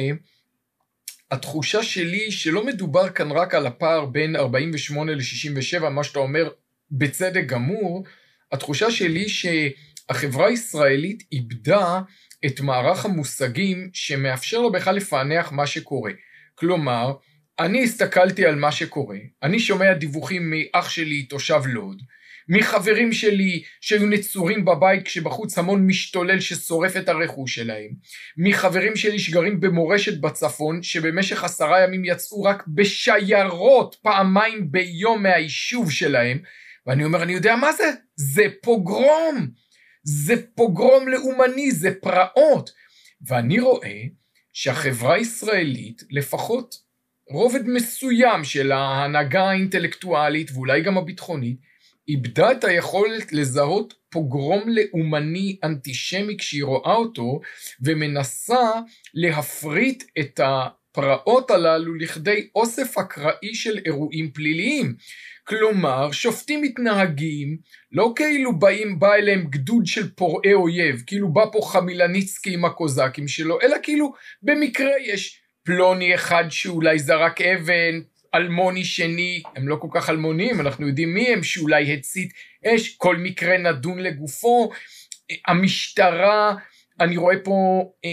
התחושה 1.31 1.83
שלי 1.83 2.31
שלא 2.31 2.67
מדובר 2.67 3.11
כאן 3.11 3.31
רק 3.31 3.55
על 3.55 3.67
הפער 3.67 4.07
בין 4.07 4.37
48 4.37 5.13
ל-67, 5.15 5.89
מה 5.89 6.05
שאתה 6.05 6.19
אומר 6.19 6.49
בצדק 6.91 7.45
גמור, 7.47 8.05
התחושה 8.53 8.91
שלי 8.91 9.29
שהחברה 9.29 10.49
הישראלית 10.49 11.23
איבדה 11.33 12.01
את 12.47 12.61
מערך 12.61 13.05
המושגים 13.05 13.91
שמאפשר 13.93 14.61
לה 14.61 14.71
בכלל 14.71 14.97
לפענח 14.97 15.53
מה 15.53 15.67
שקורה. 15.67 16.13
כלומר, 16.55 17.13
אני 17.59 17.85
הסתכלתי 17.85 18.47
על 18.47 18.55
מה 18.55 18.73
שקורה, 18.73 19.19
אני 19.43 19.59
שומע 19.59 19.93
דיווחים 19.93 20.51
מאח 20.51 20.89
שלי, 20.89 21.23
תושב 21.23 21.61
לוד, 21.67 22.03
מחברים 22.49 23.13
שלי 23.13 23.63
שהיו 23.81 24.07
נצורים 24.07 24.65
בבית 24.65 25.05
כשבחוץ 25.05 25.59
המון 25.59 25.87
משתולל 25.87 26.41
ששורף 26.41 26.97
את 26.97 27.09
הרכוש 27.09 27.55
שלהם, 27.55 27.91
מחברים 28.37 28.97
שלי 28.97 29.19
שגרים 29.19 29.61
במורשת 29.61 30.21
בצפון 30.21 30.83
שבמשך 30.83 31.45
עשרה 31.45 31.81
ימים 31.81 32.05
יצאו 32.05 32.43
רק 32.43 32.65
בשיירות 32.69 33.97
פעמיים 34.03 34.73
ביום 34.73 35.23
מהיישוב 35.23 35.91
שלהם, 35.91 36.39
ואני 36.87 37.05
אומר 37.05 37.23
אני 37.23 37.33
יודע 37.33 37.57
מה 37.57 37.73
זה? 37.73 37.91
זה 38.17 38.43
פוגרום! 38.63 39.49
זה 40.03 40.35
פוגרום 40.55 41.09
לאומני, 41.09 41.71
זה 41.71 41.91
פרעות. 42.01 42.71
ואני 43.27 43.61
רואה 43.61 44.03
שהחברה 44.53 45.15
הישראלית, 45.15 46.03
לפחות 46.11 46.86
רובד 47.31 47.69
מסוים 47.69 48.45
של 48.45 48.73
ההנהגה 48.73 49.45
האינטלקטואלית 49.45 50.51
ואולי 50.55 50.81
גם 50.81 50.99
הביטחונית, 50.99 51.57
איבדה 52.09 52.53
את 52.53 52.65
היכולת 52.65 53.33
לזהות 53.33 53.95
פוגרום 54.11 54.63
לאומני 54.69 55.57
אנטישמי 55.65 56.37
כשהיא 56.39 56.65
רואה 56.65 56.95
אותו, 56.95 57.41
ומנסה 57.83 58.71
להפריט 59.15 60.05
את 60.19 60.41
הפרעות 60.45 61.51
הללו 61.51 61.95
לכדי 61.95 62.49
אוסף 62.55 62.99
אקראי 62.99 63.55
של 63.55 63.79
אירועים 63.87 64.31
פליליים. 64.31 64.95
כלומר, 65.45 66.13
שופטים 66.13 66.63
מתנהגים 66.63 67.57
לא 67.93 68.13
כאילו 68.17 68.59
באים, 68.59 68.99
בא 68.99 69.15
אליהם 69.15 69.47
גדוד 69.51 69.87
של 69.87 70.11
פורעי 70.11 70.55
אויב, 70.55 71.03
כאילו 71.07 71.33
בא 71.33 71.45
פה 71.53 71.61
חמילניצקי 71.63 72.55
עם 72.55 72.65
הקוזקים 72.65 73.29
שלו, 73.29 73.61
אלא 73.61 73.77
כאילו 73.83 74.13
במקרה 74.43 74.91
יש 75.05 75.46
פלוני 75.67 76.15
אחד 76.15 76.45
שאולי 76.51 76.99
זרק 76.99 77.41
אבן, 77.41 78.01
אלמוני 78.35 78.85
שני, 78.85 79.43
הם 79.57 79.69
לא 79.69 79.77
כל 79.81 79.89
כך 79.93 80.11
אלמונים, 80.11 80.61
אנחנו 80.61 80.89
יודעים 80.89 81.15
מי 81.15 81.29
הם, 81.29 81.43
שאולי 81.43 81.95
הצית 81.95 82.33
אש, 82.67 82.97
כל 82.97 83.17
מקרה 83.17 83.59
נדון 83.59 83.99
לגופו, 83.99 84.71
המשטרה, 85.47 86.55
אני 87.01 87.17
רואה 87.17 87.37
פה 87.45 87.85
אה, 88.05 88.11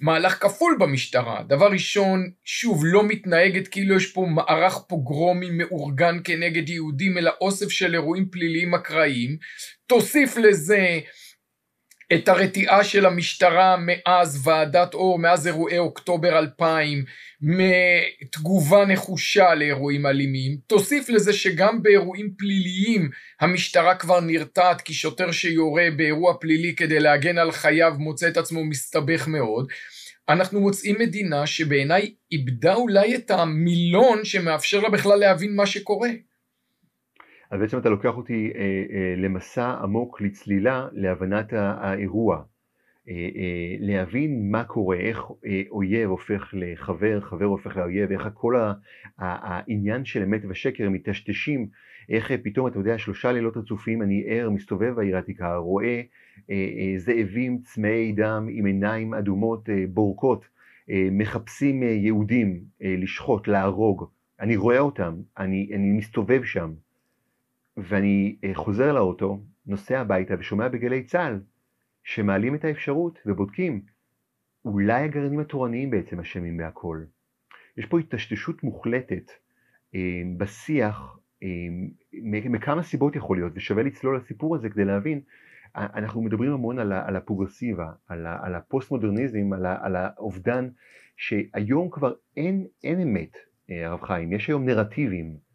מהלך 0.00 0.42
כפול 0.42 0.76
במשטרה, 0.80 1.42
דבר 1.48 1.70
ראשון, 1.70 2.30
שוב, 2.44 2.82
לא 2.84 3.02
מתנהגת 3.02 3.68
כאילו 3.68 3.96
יש 3.96 4.12
פה 4.12 4.26
מערך 4.30 4.78
פוגרומי 4.88 5.50
מאורגן 5.50 6.16
כנגד 6.24 6.68
יהודים, 6.68 7.18
אלא 7.18 7.30
אוסף 7.40 7.68
של 7.68 7.94
אירועים 7.94 8.28
פליליים 8.30 8.74
אקראיים, 8.74 9.36
תוסיף 9.86 10.36
לזה 10.36 11.00
את 12.14 12.28
הרתיעה 12.28 12.84
של 12.84 13.06
המשטרה 13.06 13.76
מאז 13.78 14.40
ועדת 14.46 14.94
אור, 14.94 15.18
מאז 15.18 15.46
אירועי 15.46 15.78
אוקטובר 15.78 16.38
2000, 16.38 17.04
מתגובה 17.40 18.84
נחושה 18.84 19.54
לאירועים 19.54 20.06
אלימים, 20.06 20.56
תוסיף 20.66 21.08
לזה 21.08 21.32
שגם 21.32 21.82
באירועים 21.82 22.30
פליליים 22.38 23.10
המשטרה 23.40 23.94
כבר 23.94 24.20
נרתעת 24.20 24.80
כי 24.80 24.94
שוטר 24.94 25.30
שיורה 25.30 25.88
באירוע 25.96 26.34
פלילי 26.40 26.74
כדי 26.74 27.00
להגן 27.00 27.38
על 27.38 27.52
חייו 27.52 27.94
מוצא 27.98 28.28
את 28.28 28.36
עצמו 28.36 28.64
מסתבך 28.64 29.28
מאוד, 29.28 29.66
אנחנו 30.28 30.60
מוצאים 30.60 30.96
מדינה 30.98 31.46
שבעיניי 31.46 32.14
איבדה 32.32 32.74
אולי 32.74 33.14
את 33.14 33.30
המילון 33.30 34.24
שמאפשר 34.24 34.80
לה 34.80 34.88
בכלל 34.88 35.18
להבין 35.18 35.56
מה 35.56 35.66
שקורה. 35.66 36.08
אז 37.50 37.60
בעצם 37.60 37.78
אתה 37.78 37.88
לוקח 37.88 38.16
אותי 38.16 38.52
אה, 38.54 38.60
אה, 38.60 39.14
למסע 39.16 39.74
עמוק 39.82 40.20
לצלילה 40.20 40.88
להבנת 40.92 41.52
האירוע, 41.52 42.42
אה, 43.08 43.14
להבין 43.78 44.50
מה 44.50 44.64
קורה, 44.64 44.96
איך 44.96 45.22
אויב 45.70 46.10
הופך 46.10 46.50
לחבר, 46.52 47.20
חבר 47.20 47.44
הופך 47.44 47.76
לאויב, 47.76 48.12
איך 48.12 48.28
כל 48.34 48.54
העניין 49.18 50.04
של 50.04 50.22
אמת 50.22 50.40
ושקר 50.48 50.90
מטשטשים, 50.90 51.68
איך 52.08 52.32
פתאום 52.42 52.66
אתה 52.66 52.78
יודע 52.78 52.98
שלושה 52.98 53.32
לילות 53.32 53.56
רצופים 53.56 54.02
אני 54.02 54.24
ער, 54.26 54.50
מסתובב 54.50 54.94
בעיר 54.96 55.16
העתיקה, 55.16 55.56
רואה 55.56 56.02
זאבים 56.96 57.58
צמאי 57.64 58.12
דם 58.12 58.46
עם 58.50 58.64
עיניים 58.64 59.14
אדומות 59.14 59.68
בורקות, 59.88 60.48
מחפשים 60.88 61.82
יהודים 61.82 62.60
לשחוט, 62.80 63.48
להרוג, 63.48 64.04
אני 64.40 64.56
רואה 64.56 64.78
אותם, 64.78 65.14
אני, 65.38 65.70
אני 65.74 65.92
מסתובב 65.92 66.44
שם. 66.44 66.70
ואני 67.88 68.36
אה, 68.44 68.50
חוזר 68.54 68.92
לאוטו, 68.92 69.40
נוסע 69.66 70.00
הביתה 70.00 70.34
ושומע 70.38 70.68
בגלי 70.68 71.04
צה"ל 71.04 71.40
שמעלים 72.04 72.54
את 72.54 72.64
האפשרות 72.64 73.18
ובודקים 73.26 73.82
אולי 74.64 75.02
הגרעינים 75.02 75.40
התורניים 75.40 75.90
בעצם 75.90 76.20
אשמים 76.20 76.56
בהכל. 76.56 77.04
יש 77.76 77.86
פה 77.86 77.98
התשתשות 77.98 78.62
מוחלטת 78.62 79.30
אה, 79.94 80.22
בשיח, 80.36 81.18
אה, 81.42 81.48
מכמה 82.22 82.82
סיבות 82.82 83.16
יכול 83.16 83.36
להיות, 83.36 83.52
ושווה 83.56 83.82
לצלול 83.82 84.16
לסיפור 84.16 84.56
הזה 84.56 84.68
כדי 84.68 84.84
להבין, 84.84 85.20
אנחנו 85.76 86.22
מדברים 86.22 86.52
המון 86.52 86.78
על, 86.78 86.92
על 86.92 87.16
הפרוגרסיבה, 87.16 87.92
על, 88.08 88.26
על 88.26 88.54
הפוסט 88.54 88.90
מודרניזם, 88.90 89.52
על, 89.52 89.66
על 89.66 89.96
האובדן 89.96 90.68
שהיום 91.16 91.90
כבר 91.90 92.12
אין, 92.36 92.66
אין 92.84 93.00
אמת, 93.00 93.36
הרב 93.68 94.02
חיים, 94.02 94.32
יש 94.32 94.48
היום 94.48 94.64
נרטיבים, 94.64 95.26
אה, 95.26 95.49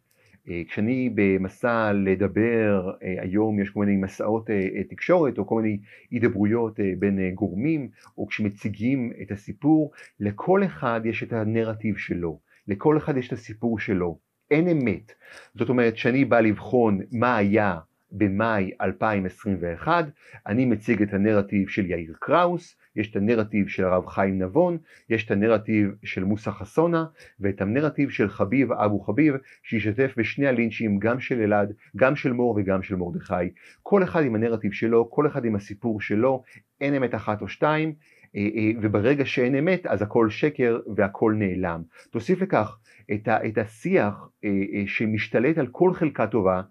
כשאני 0.68 1.10
במסע 1.14 1.92
לדבר, 1.92 2.90
אה, 3.02 3.14
היום 3.18 3.60
יש 3.60 3.70
כל 3.70 3.80
מיני 3.80 3.96
מסעות 3.96 4.50
אה, 4.50 4.82
תקשורת 4.90 5.38
או 5.38 5.46
כל 5.46 5.62
מיני 5.62 5.78
הידברויות 6.10 6.80
בין 6.98 7.30
גורמים, 7.34 7.88
או 8.18 8.26
כשמציגים 8.26 9.12
את 9.22 9.30
הסיפור, 9.30 9.92
לכל 10.20 10.64
אחד 10.64 11.00
יש 11.04 11.22
את 11.22 11.32
הנרטיב 11.32 11.96
שלו, 11.96 12.40
לכל 12.68 12.96
אחד 12.96 13.16
יש 13.16 13.28
את 13.28 13.32
הסיפור 13.32 13.78
שלו, 13.78 14.18
אין 14.50 14.68
אמת. 14.68 15.12
זאת 15.54 15.68
אומרת, 15.68 15.94
כשאני 15.94 16.24
בא 16.24 16.40
לבחון 16.40 17.00
מה 17.12 17.36
היה 17.36 17.78
במאי 18.12 18.70
2021, 18.80 20.04
אני 20.46 20.64
מציג 20.64 21.02
את 21.02 21.14
הנרטיב 21.14 21.68
של 21.68 21.90
יאיר 21.90 22.14
קראוס, 22.18 22.76
יש 22.96 23.10
את 23.10 23.16
הנרטיב 23.16 23.68
של 23.68 23.84
הרב 23.84 24.06
חיים 24.06 24.42
נבון, 24.42 24.78
יש 25.10 25.24
את 25.24 25.30
הנרטיב 25.30 25.94
של 26.04 26.24
מוסא 26.24 26.50
חסונה, 26.50 27.04
ואת 27.40 27.60
הנרטיב 27.60 28.10
של 28.10 28.28
חביב 28.28 28.72
אבו 28.72 29.00
חביב, 29.00 29.34
שהשתתף 29.62 30.14
בשני 30.16 30.46
הלינצ'ים, 30.46 30.98
גם 30.98 31.20
של 31.20 31.40
אלעד, 31.40 31.72
גם 31.96 32.16
של 32.16 32.32
מור 32.32 32.54
וגם 32.56 32.82
של 32.82 32.96
מרדכי. 32.96 33.34
כל 33.82 34.02
אחד 34.02 34.24
עם 34.24 34.34
הנרטיב 34.34 34.72
שלו, 34.72 35.10
כל 35.10 35.26
אחד 35.26 35.44
עם 35.44 35.54
הסיפור 35.54 36.00
שלו, 36.00 36.42
אין 36.80 36.94
אמת 36.94 37.14
אחת 37.14 37.42
או 37.42 37.48
שתיים, 37.48 37.94
אה, 38.36 38.48
אה, 38.56 38.70
וברגע 38.82 39.24
שאין 39.24 39.54
אמת 39.54 39.86
אז 39.86 40.02
הכל 40.02 40.30
שקר 40.30 40.78
והכל 40.96 41.34
נעלם. 41.38 41.82
תוסיף 42.10 42.42
לכך 42.42 42.78
את, 43.12 43.28
ה, 43.28 43.46
את 43.46 43.58
השיח 43.58 44.28
אה, 44.44 44.50
שמשתלט 44.86 45.58
על 45.58 45.66
כל 45.66 45.92
חלקה 45.94 46.26
טובה 46.26 46.62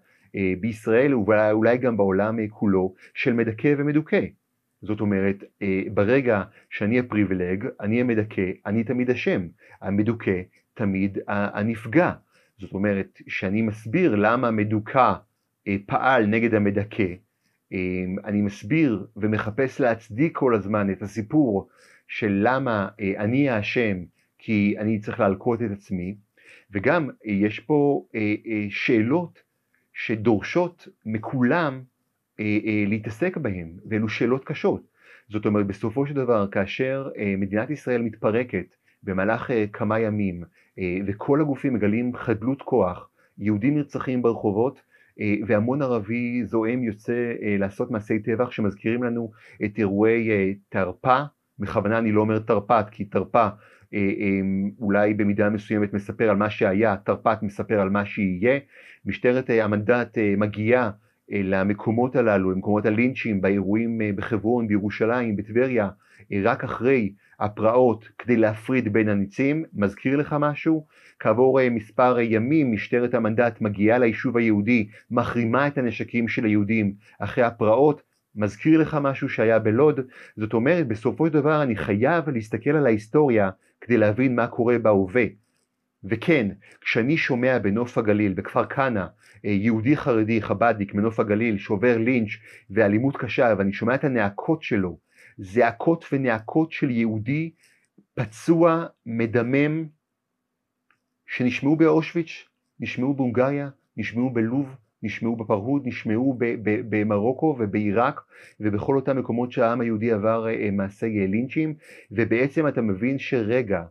בישראל 0.60 1.14
ואולי 1.14 1.78
גם 1.78 1.96
בעולם 1.96 2.46
כולו 2.48 2.94
של 3.14 3.32
מדכא 3.32 3.74
ומדוכא. 3.78 4.20
זאת 4.86 5.00
אומרת, 5.00 5.44
אה, 5.62 5.82
ברגע 5.94 6.42
שאני 6.70 6.98
הפריבילג, 6.98 7.66
אני 7.80 8.00
המדכא, 8.00 8.50
אני 8.66 8.84
תמיד 8.84 9.10
אשם. 9.10 9.46
המדוכא 9.82 10.40
תמיד 10.74 11.18
הנפגע. 11.28 12.12
זאת 12.58 12.72
אומרת, 12.72 13.18
שאני 13.28 13.62
מסביר 13.62 14.14
למה 14.14 14.48
המדוכא 14.48 15.12
אה, 15.68 15.76
פעל 15.86 16.26
נגד 16.26 16.54
המדכא, 16.54 17.12
אה, 17.72 17.78
אני 18.24 18.42
מסביר 18.42 19.06
ומחפש 19.16 19.80
להצדיק 19.80 20.36
כל 20.36 20.54
הזמן 20.54 20.90
את 20.90 21.02
הסיפור 21.02 21.68
של 22.08 22.40
למה 22.42 22.88
אני 23.18 23.48
האשם 23.48 23.96
כי 24.38 24.74
אני 24.78 24.98
צריך 24.98 25.20
להלקות 25.20 25.62
את 25.62 25.70
עצמי, 25.70 26.16
וגם 26.70 27.10
יש 27.24 27.60
פה 27.60 28.06
שאלות 28.70 29.42
שדורשות 29.96 30.88
מכולם 31.06 31.74
אה, 31.74 31.78
אה, 31.78 31.95
להתעסק 32.86 33.36
בהם, 33.36 33.72
ואלו 33.90 34.08
שאלות 34.08 34.44
קשות. 34.44 34.82
זאת 35.28 35.46
אומרת, 35.46 35.66
בסופו 35.66 36.06
של 36.06 36.14
דבר, 36.14 36.46
כאשר 36.50 37.08
אה, 37.18 37.34
מדינת 37.38 37.70
ישראל 37.70 38.02
מתפרקת 38.02 38.66
במהלך 39.02 39.50
כמה 39.72 39.98
ימים, 40.00 40.44
וכל 41.06 41.40
הגופים 41.40 41.74
מגלים 41.74 42.16
חדלות 42.16 42.62
כוח, 42.62 43.08
יהודים 43.38 43.74
נרצחים 43.74 44.22
ברחובות, 44.22 44.80
והמון 45.46 45.82
ערבי 45.82 46.44
זועם 46.44 46.84
יוצא 46.84 47.32
לעשות 47.58 47.90
מעשי 47.90 48.18
טבח 48.18 48.50
שמזכירים 48.50 49.02
לנו 49.02 49.30
את 49.64 49.78
אירועי 49.78 50.54
תרפ"א, 50.68 51.22
בכוונה 51.58 51.98
אני 51.98 52.12
לא 52.12 52.20
אומר 52.20 52.38
תרפ"ט, 52.38 52.90
כי 52.90 53.04
תרפ"א 53.04 53.48
אולי 54.80 55.14
במידה 55.14 55.50
מסוימת 55.50 55.92
מספר 55.92 56.30
על 56.30 56.36
מה 56.36 56.50
שהיה, 56.50 56.96
תרפ"ט 56.96 57.42
מספר 57.42 57.80
על 57.80 57.90
מה 57.90 58.06
שיהיה, 58.06 58.58
משטרת 59.04 59.50
המנדט 59.50 60.18
מגיעה 60.36 60.90
למקומות 61.28 62.16
הללו, 62.16 62.50
למקומות 62.50 62.86
הלינצ'ים, 62.86 63.40
באירועים 63.40 64.00
אה, 64.02 64.10
בחברון, 64.16 64.68
בירושלים, 64.68 65.36
בטבריה, 65.36 65.88
רק 66.42 66.64
אחרי 66.64 67.12
הפרעות 67.40 68.08
כדי 68.18 68.36
להפריד 68.36 68.92
בין 68.92 69.08
הניצים, 69.08 69.64
מזכיר 69.74 70.16
לך 70.16 70.36
משהו? 70.40 70.86
כעבור 71.18 71.60
מספר 71.70 72.20
ימים 72.20 72.72
משטרת 72.72 73.14
המנדט 73.14 73.60
מגיעה 73.60 73.98
ליישוב 73.98 74.36
היהודי, 74.36 74.88
מחרימה 75.10 75.66
את 75.66 75.78
הנשקים 75.78 76.28
של 76.28 76.44
היהודים 76.44 76.94
אחרי 77.18 77.44
הפרעות, 77.44 78.02
מזכיר 78.34 78.80
לך 78.80 78.98
משהו 79.00 79.28
שהיה 79.28 79.58
בלוד? 79.58 80.00
זאת 80.36 80.54
אומרת, 80.54 80.88
בסופו 80.88 81.26
של 81.26 81.32
דבר 81.32 81.62
אני 81.62 81.76
חייב 81.76 82.28
להסתכל 82.28 82.70
על 82.70 82.86
ההיסטוריה 82.86 83.50
כדי 83.80 83.96
להבין 83.96 84.36
מה 84.36 84.46
קורה 84.46 84.78
בהווה. 84.78 85.24
וכן, 86.04 86.48
כשאני 86.80 87.16
שומע 87.16 87.58
בנוף 87.58 87.98
הגליל, 87.98 88.32
בכפר 88.32 88.66
כנא, 88.66 88.98
אה, 89.00 89.06
יהודי 89.50 89.96
חרדי 89.96 90.42
חב"דניק 90.42 90.94
מנוף 90.94 91.20
הגליל 91.20 91.58
שובר 91.58 91.98
לינץ' 91.98 92.30
ואלימות 92.70 93.16
קשה, 93.16 93.54
ואני 93.58 93.72
שומע 93.72 93.94
את 93.94 94.04
הנאקות 94.04 94.62
שלו, 94.62 94.98
זעקות 95.38 96.04
ונאקות 96.12 96.72
של 96.72 96.90
יהודי 96.90 97.50
פצוע, 98.14 98.86
מדמם, 99.06 99.86
שנשמעו 101.26 101.76
באושוויץ, 101.76 102.28
נשמעו 102.80 103.14
בהונגריה, 103.14 103.68
נשמעו 103.96 104.30
בלוב, 104.30 104.76
נשמעו 105.02 105.36
בפרהוד, 105.36 105.82
נשמעו 105.86 106.38
במרוקו 106.64 107.56
ובעיראק 107.58 108.20
ובכל 108.60 108.96
אותם 108.96 109.18
מקומות 109.18 109.52
שהעם 109.52 109.80
היהודי 109.80 110.12
עבר 110.12 110.48
אה, 110.48 110.70
מעשי 110.72 111.20
אה, 111.20 111.26
לינצ'ים, 111.26 111.74
ובעצם 112.10 112.68
אתה 112.68 112.82
מבין 112.82 113.18
שרגע, 113.18 113.84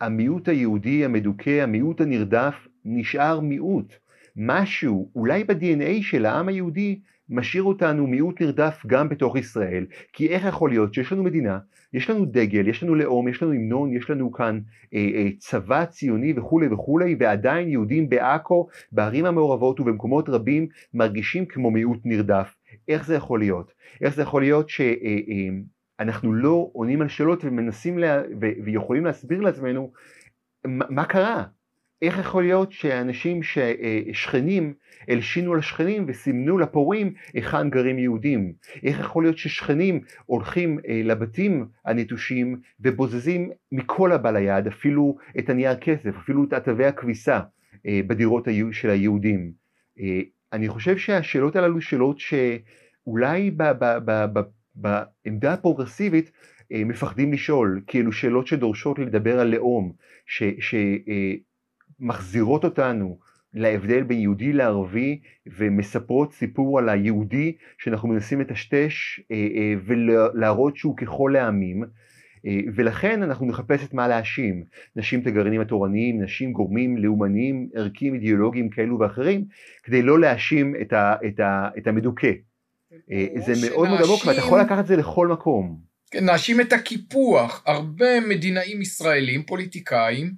המיעוט 0.00 0.48
היהודי 0.48 1.04
המדוכא, 1.04 1.62
המיעוט 1.62 2.00
הנרדף, 2.00 2.68
נשאר 2.84 3.40
מיעוט. 3.40 3.94
משהו, 4.38 5.10
אולי 5.14 5.44
ב-DNA 5.44 6.02
של 6.02 6.26
העם 6.26 6.48
היהודי, 6.48 7.00
משאיר 7.30 7.62
אותנו 7.62 8.06
מיעוט 8.06 8.42
נרדף 8.42 8.82
גם 8.86 9.08
בתוך 9.08 9.36
ישראל, 9.36 9.86
כי 10.12 10.28
איך 10.28 10.44
יכול 10.44 10.70
להיות 10.70 10.94
שיש 10.94 11.12
לנו 11.12 11.22
מדינה, 11.22 11.58
יש 11.92 12.10
לנו 12.10 12.24
דגל, 12.24 12.68
יש 12.68 12.82
לנו 12.82 12.94
לאום, 12.94 13.28
יש 13.28 13.42
לנו 13.42 13.52
המנון, 13.52 13.96
יש 13.96 14.10
לנו 14.10 14.32
כאן 14.32 14.60
אה, 14.94 15.08
אה, 15.14 15.28
צבא 15.38 15.84
ציוני 15.84 16.32
וכולי 16.36 16.68
וכולי, 16.68 17.16
ועדיין 17.18 17.68
יהודים 17.68 18.08
בעכו, 18.08 18.68
בערים 18.92 19.24
המעורבות 19.24 19.80
ובמקומות 19.80 20.28
רבים 20.28 20.68
מרגישים 20.94 21.46
כמו 21.46 21.70
מיעוט 21.70 22.00
נרדף. 22.04 22.54
איך 22.88 23.06
זה 23.06 23.14
יכול 23.14 23.38
להיות? 23.38 23.72
איך 24.00 24.14
זה 24.14 24.22
יכול 24.22 24.42
להיות 24.42 24.68
שאנחנו 24.68 26.30
אה, 26.30 26.36
אה, 26.36 26.42
לא 26.42 26.70
עונים 26.72 27.02
על 27.02 27.08
שאלות 27.08 27.44
ומנסים 27.44 27.98
לה, 27.98 28.22
ו, 28.40 28.46
ויכולים 28.64 29.04
להסביר 29.04 29.40
לעצמנו 29.40 29.92
מה 30.66 31.04
קרה? 31.04 31.44
איך 32.02 32.18
יכול 32.18 32.42
להיות 32.42 32.72
שאנשים 32.72 33.40
ששכנים 33.42 34.74
הלשינו 35.08 35.54
לשכנים 35.54 36.04
וסימנו 36.08 36.58
לפורעים 36.58 37.14
היכן 37.34 37.70
גרים 37.70 37.98
יהודים? 37.98 38.52
איך 38.82 39.00
יכול 39.00 39.24
להיות 39.24 39.38
ששכנים 39.38 40.00
הולכים 40.26 40.78
אה, 40.88 41.00
לבתים 41.04 41.66
הנטושים 41.84 42.60
ובוזזים 42.80 43.50
מכל 43.72 44.12
הבא 44.12 44.30
ליד 44.30 44.66
אפילו 44.66 45.16
את 45.38 45.50
הנייר 45.50 45.76
כסף, 45.76 46.16
אפילו 46.16 46.44
את 46.44 46.54
תווי 46.54 46.86
הכביסה 46.86 47.40
אה, 47.86 48.00
בדירות 48.06 48.48
של 48.72 48.90
היהודים? 48.90 49.52
אה, 50.00 50.20
אני 50.52 50.68
חושב 50.68 50.96
שהשאלות 50.96 51.56
הללו 51.56 51.80
שאלות 51.80 52.18
שאולי 52.18 53.50
בעמדה 54.74 55.52
הפרוגרסיבית 55.52 56.30
מפחדים 56.70 57.32
לשאול, 57.32 57.82
כאילו 57.86 58.12
שאלות 58.12 58.46
שדורשות 58.46 58.98
לדבר 58.98 59.40
על 59.40 59.48
לאום, 59.48 59.92
ש, 60.26 60.42
ש, 60.60 60.74
מחזירות 62.00 62.64
אותנו 62.64 63.18
להבדל 63.54 64.02
בין 64.02 64.18
יהודי 64.18 64.52
לערבי 64.52 65.20
ומספרות 65.46 66.32
סיפור 66.32 66.78
על 66.78 66.88
היהודי 66.88 67.56
שאנחנו 67.78 68.08
מנסים 68.08 68.40
לטשטש 68.40 69.20
אה, 69.30 69.36
אה, 69.36 69.74
ולהראות 69.86 70.76
שהוא 70.76 70.96
ככל 70.96 71.36
העמים 71.36 71.84
אה, 72.46 72.60
ולכן 72.74 73.22
אנחנו 73.22 73.46
נחפש 73.46 73.84
את 73.84 73.94
מה 73.94 74.08
להאשים, 74.08 74.64
נשים 74.96 75.20
את 75.20 75.26
הגרעינים 75.26 75.60
התורניים, 75.60 76.22
נשים 76.22 76.52
גורמים 76.52 76.96
לאומניים, 76.96 77.68
ערכיים, 77.74 78.14
אידיאולוגיים 78.14 78.70
כאלו 78.70 78.98
ואחרים, 78.98 79.44
כדי 79.82 80.02
לא 80.02 80.20
להאשים 80.20 80.74
את, 80.80 80.92
ה, 80.92 81.14
את, 81.26 81.40
ה, 81.40 81.68
את 81.78 81.86
המדוכא. 81.86 82.30
זה 83.46 83.68
מאוד 83.68 83.88
מאוד 83.88 84.00
עמוק 84.04 84.26
ואתה 84.26 84.38
יכול 84.38 84.60
לקחת 84.60 84.78
את 84.78 84.86
זה 84.86 84.96
לכל 84.96 85.28
מקום. 85.28 85.80
כן, 86.10 86.24
נאשים 86.24 86.60
את 86.60 86.72
הקיפוח, 86.72 87.62
הרבה 87.66 88.20
מדינאים 88.20 88.82
ישראלים, 88.82 89.42
פוליטיקאים, 89.42 90.32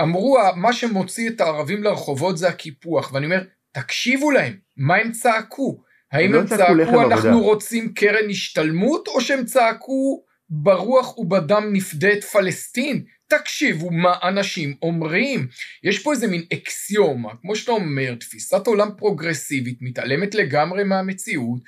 אמרו, 0.00 0.38
מה 0.56 0.72
שמוציא 0.72 1.30
את 1.30 1.40
הערבים 1.40 1.82
לרחובות 1.82 2.38
זה 2.38 2.48
הקיפוח, 2.48 3.12
ואני 3.12 3.26
אומר, 3.26 3.42
תקשיבו 3.72 4.30
להם, 4.30 4.56
מה 4.76 4.96
הם 4.96 5.12
צעקו? 5.12 5.82
האם 6.12 6.34
הם, 6.34 6.40
הם 6.40 6.46
צעקו, 6.46 6.62
צעקו 6.62 7.02
אנחנו 7.02 7.28
עבודה. 7.28 7.44
רוצים 7.44 7.94
קרן 7.94 8.30
השתלמות, 8.30 9.08
או 9.08 9.20
שהם 9.20 9.44
צעקו 9.44 10.24
ברוח 10.50 11.18
ובדם 11.18 11.68
נפדה 11.72 12.12
את 12.12 12.24
פלסטין? 12.24 13.04
תקשיבו 13.28 13.90
מה 13.90 14.14
אנשים 14.22 14.74
אומרים. 14.82 15.46
יש 15.82 16.02
פה 16.02 16.12
איזה 16.12 16.26
מין 16.26 16.42
אקסיומה, 16.52 17.30
כמו 17.42 17.56
שאתה 17.56 17.72
אומר, 17.72 18.14
תפיסת 18.14 18.66
עולם 18.66 18.88
פרוגרסיבית, 18.96 19.78
מתעלמת 19.80 20.34
לגמרי 20.34 20.84
מהמציאות, 20.84 21.60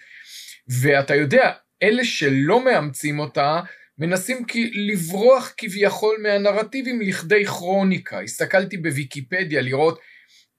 ואתה 0.82 1.14
יודע, 1.14 1.52
אלה 1.82 2.04
שלא 2.04 2.64
מאמצים 2.64 3.18
אותה, 3.18 3.60
מנסים 3.98 4.44
לברוח 4.88 5.54
כביכול 5.56 6.16
מהנרטיבים 6.22 7.00
לכדי 7.00 7.44
כרוניקה. 7.44 8.20
הסתכלתי 8.20 8.76
בוויקיפדיה 8.76 9.62
לראות 9.62 9.98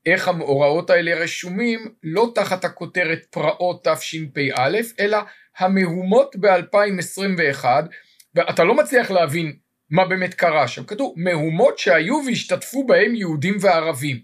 איך 0.06 0.28
המאורעות 0.28 0.90
האלה 0.90 1.16
רשומים 1.16 1.80
לא 2.04 2.32
תחת 2.36 2.66
הכותרת 2.66 3.26
פרעות 3.32 3.88
תשפ"א, 3.88 4.78
אלא 5.00 5.18
המהומות 5.58 6.36
ב-2021, 6.36 7.66
ואתה 8.36 8.64
לא 8.64 8.76
מצליח 8.76 9.12
להבין 9.12 9.54
מה 9.92 10.06
באמת 10.06 10.34
קרה 10.34 10.68
שם. 10.68 10.84
כתוב 10.84 11.14
מהומות 11.18 11.78
שהיו 11.78 12.22
והשתתפו 12.28 12.88
בהם 12.88 13.16
יהודים 13.16 13.56
וערבים. 13.62 14.18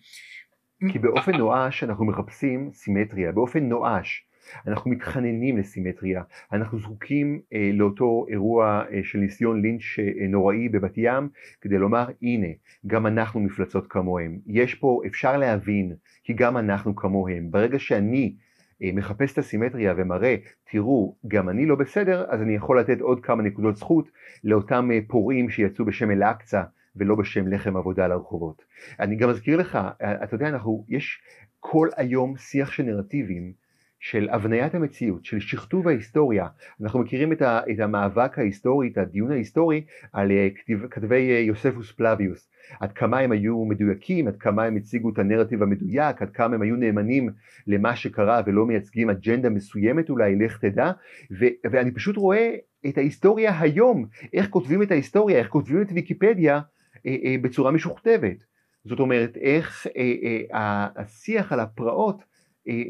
כי 0.92 1.00
באופן 1.00 1.36
נואש 1.36 1.84
אנחנו 1.84 2.06
מחפשים 2.06 2.70
סימטריה, 2.74 3.32
באופן 3.32 3.60
נואש. 3.60 4.25
אנחנו 4.68 4.92
מתחננים 4.92 5.58
לסימטריה, 5.58 6.24
אנחנו 6.54 6.80
זקוקים 6.80 7.40
אה, 7.54 7.70
לאותו 7.74 8.26
אירוע 8.30 8.84
אה, 8.92 9.00
של 9.04 9.20
ניסיון 9.20 9.62
לינץ' 9.62 10.00
אה, 10.00 10.28
נוראי 10.28 10.70
בבת 10.70 10.94
ים 10.98 11.30
כדי 11.62 11.78
לומר 11.78 12.06
הנה 12.22 12.48
גם 12.88 13.08
אנחנו 13.08 13.40
מפלצות 13.40 13.88
כמוהם, 13.88 14.40
יש 14.48 14.76
פה 14.76 15.02
אפשר 15.08 15.38
להבין 15.38 15.96
כי 16.24 16.34
גם 16.34 16.58
אנחנו 16.58 16.96
כמוהם, 16.96 17.52
ברגע 17.52 17.80
שאני 17.80 18.36
אה, 18.84 18.90
מחפש 18.94 19.34
את 19.34 19.38
הסימטריה 19.38 19.94
ומראה 19.98 20.36
תראו 20.72 21.16
גם 21.28 21.50
אני 21.50 21.66
לא 21.66 21.76
בסדר 21.76 22.26
אז 22.30 22.42
אני 22.42 22.56
יכול 22.56 22.80
לתת 22.80 23.02
עוד 23.02 23.26
כמה 23.26 23.44
נקודות 23.44 23.76
זכות 23.76 24.10
לאותם 24.44 24.92
אה, 24.92 25.00
פורעים 25.08 25.50
שיצאו 25.50 25.86
בשם 25.86 26.12
אל-אקצא 26.12 26.64
ולא 26.96 27.16
בשם 27.16 27.48
לחם 27.48 27.78
עבודה 27.78 28.08
לרחובות. 28.08 28.66
אני 29.00 29.16
גם 29.16 29.30
אזכיר 29.30 29.58
לך, 29.58 29.76
אה, 30.02 30.24
אתה 30.24 30.36
יודע, 30.36 30.48
אנחנו, 30.48 30.86
יש 30.90 31.22
כל 31.60 31.90
היום 31.98 32.38
שיח 32.38 32.72
של 32.72 32.84
נרטיבים 32.84 33.54
של 34.00 34.30
הבניית 34.32 34.76
המציאות, 34.76 35.26
של 35.26 35.40
שכתוב 35.40 35.88
ההיסטוריה. 35.88 36.48
אנחנו 36.82 37.00
מכירים 37.00 37.32
את, 37.32 37.42
ה, 37.42 37.60
את 37.72 37.80
המאבק 37.80 38.40
ההיסטורי, 38.40 38.88
את 38.88 38.98
הדיון 38.98 39.32
ההיסטורי 39.32 39.84
על 40.14 40.32
אה, 40.32 40.48
כתב, 40.56 40.88
כתבי 40.88 41.32
אה, 41.32 41.40
יוספוס 41.40 41.92
פלביוס. 41.92 42.50
עד 42.80 42.92
כמה 42.92 43.20
הם 43.20 43.32
היו 43.32 43.66
מדויקים, 43.66 44.28
עד 44.28 44.38
כמה 44.38 44.64
הם 44.64 44.76
הציגו 44.76 45.10
את 45.10 45.20
הנרטיב 45.20 45.64
המדויק, 45.64 46.22
עד 46.22 46.30
כמה 46.30 46.56
הם 46.56 46.62
היו 46.62 46.76
נאמנים 46.76 47.30
למה 47.68 47.96
שקרה 47.96 48.42
ולא 48.46 48.66
מייצגים 48.66 49.10
אג'נדה 49.10 49.50
מסוימת 49.50 50.10
אולי, 50.10 50.36
לך 50.36 50.58
תדע. 50.58 50.92
ו, 51.40 51.46
ואני 51.72 51.92
פשוט 51.92 52.18
רואה 52.18 52.56
את 52.88 52.98
ההיסטוריה 52.98 53.60
היום, 53.60 54.06
איך 54.34 54.50
כותבים 54.50 54.82
את 54.82 54.92
ההיסטוריה, 54.92 55.38
איך 55.38 55.48
כותבים 55.48 55.82
את 55.82 55.92
ויקיפדיה 55.92 56.62
אה, 57.06 57.16
אה, 57.26 57.36
בצורה 57.42 57.72
משוכתבת. 57.72 58.38
זאת 58.86 59.00
אומרת, 59.00 59.38
איך 59.38 59.88
אה, 59.98 60.14
אה, 60.54 60.88
השיח 60.96 61.52
על 61.52 61.60
הפרעות 61.60 62.24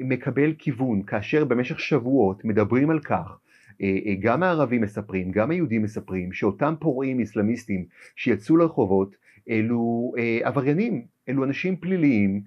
מקבל 0.03 0.53
כיוון 0.57 1.03
כאשר 1.03 1.45
במשך 1.45 1.79
שבועות 1.79 2.45
מדברים 2.45 2.89
על 2.89 2.99
כך 2.99 3.37
אה, 3.81 3.97
אה, 4.05 4.13
גם 4.19 4.43
הערבים 4.43 4.81
מספרים, 4.81 5.31
גם 5.31 5.51
היהודים 5.51 5.83
מספרים 5.83 6.33
שאותם 6.33 6.73
פורעים 6.79 7.21
אסלאמיסטים 7.21 7.85
שיצאו 8.15 8.57
לרחובות 8.57 9.15
אלו 9.49 10.13
עבריינים, 10.43 11.05
אלו 11.29 11.43
אנשים 11.43 11.75
פליליים, 11.75 12.41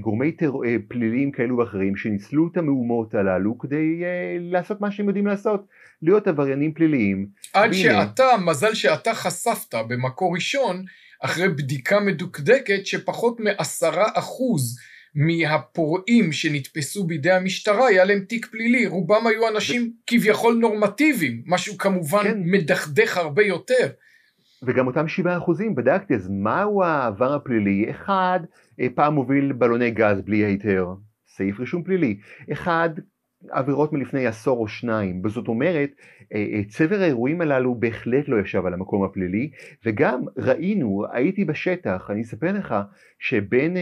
גורמי 0.00 0.32
טר... 0.32 0.52
פליליים 0.88 1.30
כאלו 1.30 1.58
ואחרים 1.58 1.96
שניצלו 1.96 2.48
את 2.52 2.56
המהומות 2.56 3.14
הללו 3.14 3.58
כדי 3.58 4.02
לעשות 4.40 4.80
מה 4.80 4.90
שהם 4.90 5.06
יודעים 5.06 5.26
לעשות, 5.26 5.66
להיות 6.02 6.26
עבריינים 6.26 6.72
פליליים. 6.74 7.26
עד 7.52 7.70
והנה... 7.70 7.74
שאתה, 7.74 8.24
מזל 8.46 8.74
שאתה 8.74 9.14
חשפת 9.14 9.74
במקור 9.88 10.34
ראשון, 10.34 10.84
אחרי 11.22 11.48
בדיקה 11.48 12.00
מדוקדקת 12.00 12.86
שפחות 12.86 13.40
מעשרה 13.40 14.06
אחוז 14.14 14.78
מהפורעים 15.14 16.32
שנתפסו 16.32 17.04
בידי 17.04 17.30
המשטרה 17.30 17.86
היה 17.86 18.04
להם 18.04 18.20
תיק 18.28 18.46
פלילי, 18.46 18.86
רובם 18.86 19.26
היו 19.26 19.48
אנשים 19.48 19.92
כביכול 20.06 20.54
נורמטיביים, 20.54 21.42
משהו 21.46 21.78
כמובן 21.78 22.22
כן. 22.22 22.38
מדכדך 22.44 23.16
הרבה 23.16 23.42
יותר. 23.42 23.88
וגם 24.62 24.86
אותם 24.86 25.08
שבעה 25.08 25.38
אחוזים, 25.38 25.74
בדקתי, 25.74 26.14
אז 26.14 26.28
מהו 26.30 26.82
העבר 26.82 27.34
הפלילי? 27.34 27.90
אחד, 27.90 28.40
אה, 28.80 28.86
פעם 28.94 29.14
מוביל 29.14 29.52
בלוני 29.52 29.90
גז 29.90 30.20
בלי 30.20 30.44
היתר, 30.44 30.86
סעיף 31.26 31.60
רישום 31.60 31.82
פלילי. 31.82 32.18
אחד, 32.52 32.90
עבירות 33.50 33.92
מלפני 33.92 34.26
עשור 34.26 34.58
או 34.58 34.68
שניים, 34.68 35.20
וזאת 35.24 35.48
אומרת 35.48 35.90
צבר 36.68 37.00
האירועים 37.00 37.40
הללו 37.40 37.74
בהחלט 37.74 38.28
לא 38.28 38.40
ישב 38.40 38.66
על 38.66 38.74
המקום 38.74 39.04
הפלילי 39.04 39.50
וגם 39.84 40.22
ראינו, 40.36 41.04
הייתי 41.12 41.44
בשטח, 41.44 42.10
אני 42.10 42.22
אספר 42.22 42.52
לך 42.52 42.74
שבין 43.18 43.76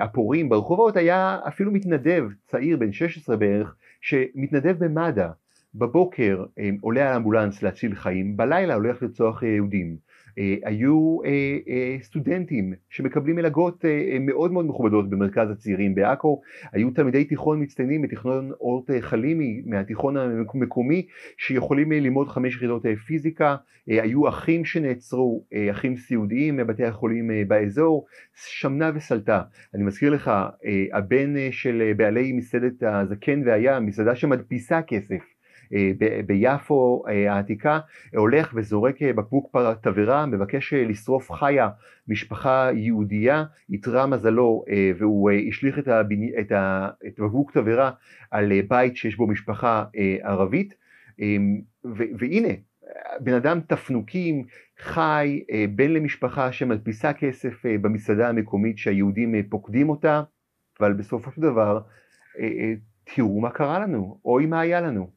הפורעים 0.00 0.48
ברחובות 0.48 0.96
היה 0.96 1.38
אפילו 1.48 1.72
מתנדב 1.72 2.24
צעיר 2.46 2.76
בן 2.76 2.92
16 2.92 3.36
בערך 3.36 3.76
שמתנדב 4.00 4.84
במד"א. 4.84 5.28
בבוקר 5.78 6.44
עולה 6.80 7.10
על 7.10 7.16
אמבולנס 7.16 7.62
להציל 7.62 7.94
חיים, 7.94 8.36
בלילה 8.36 8.74
הולך 8.74 9.02
לרצוח 9.02 9.42
יהודים. 9.42 9.86
אה, 9.86 10.05
היו 10.64 11.18
אה, 11.24 11.58
אה, 11.68 11.96
סטודנטים 12.02 12.72
שמקבלים 12.90 13.36
מלגות 13.36 13.84
מאוד 14.20 14.52
מאוד 14.52 14.66
מכובדות 14.66 15.10
במרכז 15.10 15.50
הצעירים 15.50 15.94
בעכו, 15.94 16.40
היו 16.72 16.90
תלמידי 16.90 17.24
תיכון 17.24 17.62
מצטיינים 17.62 18.02
בתיכון 18.02 18.50
אורט 18.60 18.90
חלימי 19.00 19.62
מהתיכון 19.66 20.16
המקומי 20.16 21.06
שיכולים 21.36 21.92
ללמוד 21.92 22.28
חמש 22.28 22.54
יחידות 22.54 22.82
פיזיקה, 23.06 23.56
היו 23.86 24.28
אחים 24.28 24.64
שנעצרו, 24.64 25.44
אחים 25.70 25.96
סיעודיים 25.96 26.56
מבתי 26.56 26.84
החולים 26.84 27.30
באזור, 27.48 28.06
שמנה 28.34 28.90
וסלטה. 28.94 29.42
אני 29.74 29.84
מזכיר 29.84 30.10
לך, 30.10 30.30
הבן 30.92 31.50
של 31.50 31.92
בעלי 31.96 32.32
מסעדת 32.32 32.82
הזקן 32.82 33.42
והים, 33.46 33.86
מסעדה 33.86 34.16
שמדפיסה 34.16 34.82
כסף. 34.82 35.12
אה, 35.12 35.35
ביפו 36.26 37.04
אה, 37.08 37.32
העתיקה 37.32 37.80
הולך 38.14 38.52
וזורק 38.54 39.02
אה, 39.02 39.12
בקבוק 39.12 39.56
תבערה, 39.82 40.26
מבקש 40.26 40.72
לשרוף 40.74 41.32
חיה 41.32 41.68
משפחה 42.08 42.68
יהודייה, 42.74 43.44
יתרה 43.68 44.06
מזלו 44.06 44.64
והוא 44.98 45.30
השליך 45.48 45.78
את, 45.78 45.88
הבני, 45.88 46.32
את, 46.40 46.52
ה, 46.52 46.88
את 47.06 47.20
בקבוק 47.20 47.52
תבערה 47.52 47.90
על 48.30 48.52
בית 48.68 48.96
שיש 48.96 49.16
בו 49.16 49.26
משפחה 49.26 49.84
ערבית 50.22 50.74
ו, 51.84 52.02
והנה 52.18 52.48
בן 53.20 53.34
אדם 53.34 53.60
תפנוקים, 53.60 54.44
חי, 54.78 55.44
בן 55.74 55.90
למשפחה 55.90 56.52
שמדפיסה 56.52 57.12
כסף 57.12 57.62
במסעדה 57.64 58.28
המקומית 58.28 58.78
שהיהודים 58.78 59.34
פוקדים 59.48 59.88
אותה, 59.88 60.22
אבל 60.80 60.92
בסופו 60.92 61.30
של 61.32 61.40
דבר 61.40 61.80
תראו 63.14 63.40
מה 63.40 63.50
קרה 63.50 63.78
לנו, 63.78 64.18
אוי 64.24 64.46
מה 64.46 64.60
היה 64.60 64.80
לנו. 64.80 65.15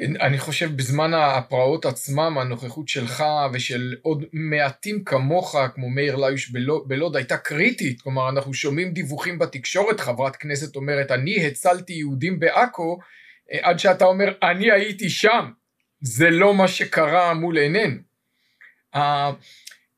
אני 0.00 0.38
חושב 0.38 0.76
בזמן 0.76 1.14
הפרעות 1.14 1.84
עצמם, 1.84 2.38
הנוכחות 2.38 2.88
שלך 2.88 3.24
ושל 3.52 3.94
עוד 4.02 4.24
מעטים 4.32 5.04
כמוך, 5.04 5.56
כמו 5.74 5.90
מאיר 5.90 6.16
ליוש 6.16 6.50
בלוד, 6.86 7.16
הייתה 7.16 7.36
קריטית. 7.36 8.02
כלומר, 8.02 8.28
אנחנו 8.28 8.54
שומעים 8.54 8.92
דיווחים 8.92 9.38
בתקשורת, 9.38 10.00
חברת 10.00 10.36
כנסת 10.36 10.76
אומרת, 10.76 11.10
אני 11.10 11.46
הצלתי 11.46 11.92
יהודים 11.92 12.40
בעכו, 12.40 12.98
אה, 13.52 13.58
עד 13.62 13.78
שאתה 13.78 14.04
אומר, 14.04 14.32
אני 14.42 14.72
הייתי 14.72 15.10
שם. 15.10 15.50
זה 16.00 16.30
לא 16.30 16.54
מה 16.54 16.68
שקרה 16.68 17.34
מול 17.34 17.58
עינינו. 17.58 18.00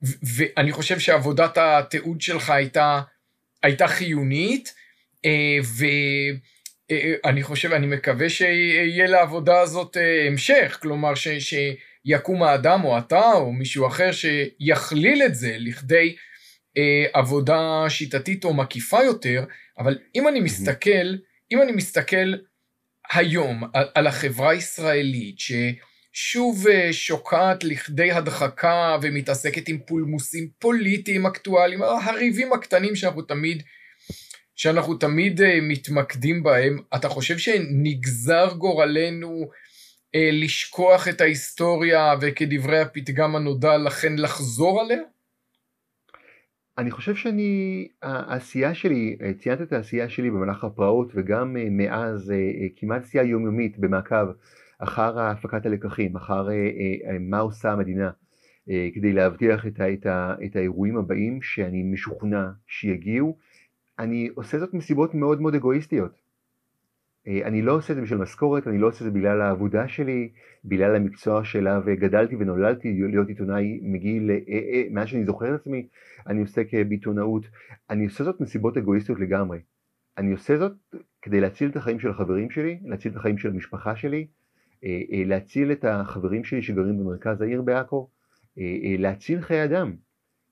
ואני 0.03 0.73
חושב 0.73 0.99
שעבודת 0.99 1.59
התיעוד 1.59 2.21
שלך 2.21 2.51
הייתה, 2.51 3.01
הייתה 3.63 3.89
חיונית, 3.89 4.75
אה, 5.25 5.59
ו... 5.65 5.85
אה, 6.91 6.97
אה, 6.97 7.31
אני 7.31 7.43
חושב, 7.43 7.73
אני 7.73 7.87
מקווה 7.87 8.29
שיהיה 8.29 9.07
לעבודה 9.07 9.61
הזאת 9.61 9.97
אה, 9.97 10.27
המשך, 10.27 10.79
כלומר 10.83 11.15
ש, 11.15 11.29
שיקום 11.29 12.43
האדם 12.43 12.85
או 12.85 12.99
אתה 12.99 13.33
או 13.33 13.53
מישהו 13.53 13.87
אחר 13.87 14.11
שיכליל 14.13 15.23
את 15.23 15.35
זה 15.35 15.57
לכדי 15.59 16.17
אה, 16.77 17.05
עבודה 17.13 17.85
שיטתית 17.89 18.45
או 18.45 18.55
מקיפה 18.55 19.03
יותר, 19.03 19.45
אבל 19.79 19.99
אם 20.15 20.29
אני 20.29 20.41
מסתכל, 20.41 21.17
אם 21.53 21.63
אני 21.63 21.73
מסתכל 21.73 22.35
היום 23.13 23.65
על, 23.75 23.89
על 23.95 24.07
החברה 24.07 24.51
הישראלית 24.51 25.37
ששוב 25.39 26.67
שוקעת 26.93 27.65
לכדי 27.65 28.13
הדחקה 28.13 28.97
ומתעסקת 29.03 29.69
עם 29.69 29.79
פולמוסים 29.87 30.49
פוליטיים 30.59 31.27
אקטואליים, 31.27 31.83
הריבים 31.83 32.53
הקטנים 32.53 32.97
שאנחנו 32.97 33.23
תמיד 33.23 33.63
שאנחנו 34.59 34.95
תמיד 34.95 35.41
uh, 35.41 35.45
מתמקדים 35.63 36.43
בהם, 36.43 36.79
אתה 36.97 37.09
חושב 37.09 37.39
שנגזר 37.39 38.53
גורלנו 38.59 39.43
uh, 39.45 40.19
לשכוח 40.33 41.09
את 41.09 41.21
ההיסטוריה 41.21 42.15
וכדברי 42.21 42.81
הפתגם 42.81 43.37
הנודע 43.37 43.77
לכן 43.79 44.13
לחזור 44.19 44.81
עליה? 44.81 44.99
אני 46.79 46.91
חושב 46.91 47.15
שאני, 47.15 47.89
העשייה 48.03 48.75
שלי, 48.75 49.17
אה, 49.23 49.33
ציינת 49.35 49.63
את 49.63 49.73
העשייה 49.73 50.09
שלי 50.09 50.31
במהלך 50.31 50.65
הפרעות 50.65 51.13
וגם 51.15 51.57
מאז 51.71 52.33
כמעט 52.77 53.03
עשייה 53.03 53.25
יומיומית 53.25 53.79
במעקב 53.79 54.27
אחר 54.79 55.21
הפקת 55.21 55.67
הלקחים, 55.67 56.17
אחר 56.17 56.47
מה 57.21 57.39
עושה 57.39 57.73
המדינה 57.73 58.11
כדי 58.67 59.13
להבטיח 59.13 59.67
את, 59.67 59.81
את, 59.81 60.07
את 60.45 60.57
האירועים 60.57 60.97
הבאים 60.97 61.43
שאני 61.43 61.83
משוכנע 61.83 62.47
שיגיעו 62.67 63.39
אני 63.99 64.31
עושה 64.35 64.59
זאת 64.59 64.75
מסיבות 64.75 65.15
מאוד 65.15 65.41
מאוד 65.41 65.55
אגואיסטיות. 65.55 66.29
אה, 67.29 67.47
אני 67.47 67.63
לא 67.63 67.73
עושה 67.73 67.93
את 67.93 67.97
זה 67.97 68.03
בשביל 68.03 68.19
משכורת, 68.19 68.69
אני 68.69 68.79
לא 68.79 68.87
עושה 68.87 68.99
את 68.99 69.13
זה 69.13 69.19
בגלל 69.19 69.41
העבודה 69.41 69.89
שלי, 69.89 70.33
בגלל 70.65 70.97
המקצוע 70.97 71.45
שלה, 71.45 71.81
וגדלתי 71.87 72.37
ונולדתי 72.37 73.01
להיות 73.09 73.29
עיתונאי 73.29 73.81
מגיל, 73.83 74.31
אה, 74.31 74.39
אה, 74.49 74.83
מאז 74.91 75.09
שאני 75.09 75.25
זוכר 75.25 75.55
את 75.55 75.61
עצמי, 75.61 75.87
אני 76.27 76.41
עוסק 76.41 76.75
בעיתונאות. 76.89 77.47
אני 77.91 78.05
עושה 78.05 78.25
זאת 78.25 78.41
מסיבות 78.41 78.77
אגואיסטיות 78.77 79.21
לגמרי. 79.21 79.59
אני 80.19 80.33
עושה 80.33 80.59
זאת 80.59 80.73
כדי 81.23 81.41
להציל 81.41 81.71
את 81.71 81.77
החיים 81.77 82.01
של 82.01 82.11
החברים 82.11 82.51
שלי, 82.51 82.79
להציל 82.85 83.13
את 83.13 83.17
החיים 83.17 83.39
של 83.39 83.49
המשפחה 83.49 83.97
שלי, 83.97 84.27
להציל 85.27 85.73
את 85.73 85.85
החברים 85.85 86.45
שלי 86.45 86.63
שגרים 86.63 86.99
במרכז 86.99 87.41
העיר 87.41 87.63
בעכו, 87.63 88.09
להציל 88.99 89.41
חיי 89.41 89.65
אדם. 89.65 89.93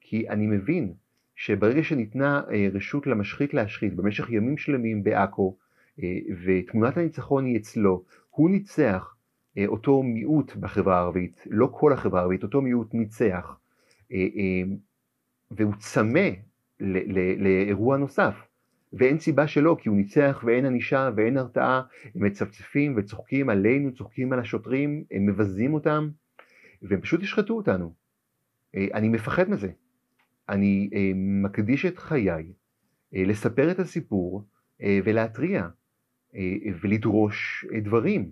כי 0.01 0.29
אני 0.29 0.47
מבין 0.47 0.93
שברגע 1.37 1.83
שניתנה 1.83 2.43
אה, 2.53 2.69
רשות 2.73 3.07
למשחית 3.07 3.55
להשחית 3.55 3.95
במשך 3.95 4.31
ימים 4.31 4.57
שלמים 4.57 5.05
בעכו 5.05 5.57
אה, 6.03 6.19
ותמונת 6.45 6.97
הניצחון 6.97 7.45
היא 7.45 7.57
אצלו, 7.57 8.05
הוא 8.31 8.51
ניצח 8.51 9.15
אה, 9.59 9.67
אותו 9.67 10.03
מיעוט 10.03 10.57
בחברה 10.57 10.97
הערבית, 10.97 11.45
לא 11.51 11.69
כל 11.73 11.93
החברה 11.93 12.21
הערבית, 12.21 12.43
אותו 12.43 12.63
מיעוט 12.63 12.95
ניצח 12.95 13.59
והוא 15.51 15.75
צמא 15.79 16.29
לאירוע 17.39 17.97
נוסף. 17.97 18.35
ואין 18.93 19.19
סיבה 19.19 19.47
שלא 19.47 19.77
כי 19.81 19.89
הוא 19.89 19.97
ניצח 19.97 20.43
ואין 20.47 20.67
ענישה 20.67 21.11
ואין 21.17 21.37
הרתעה 21.37 21.83
הם 22.15 22.25
מצפצפים 22.25 22.95
וצוחקים 22.97 23.51
עלינו, 23.51 23.95
צוחקים 23.95 24.33
על 24.33 24.41
השוטרים, 24.41 25.05
הם 25.11 25.27
מבזים 25.27 25.75
אותם 25.75 26.09
והם 26.83 27.01
פשוט 27.01 27.23
ישחטו 27.23 27.55
אותנו. 27.55 27.95
אני 28.77 29.09
מפחד 29.09 29.51
מזה 29.51 29.71
אני 30.49 30.91
אה, 30.95 31.13
מקדיש 31.15 31.87
את 31.87 31.99
חיי 31.99 32.53
אה, 33.15 33.25
לספר 33.27 33.71
את 33.71 33.79
הסיפור 33.79 34.45
אה, 34.83 34.99
ולהתריע 35.05 35.69
ולדרוש 36.83 37.67
דברים, 37.83 38.31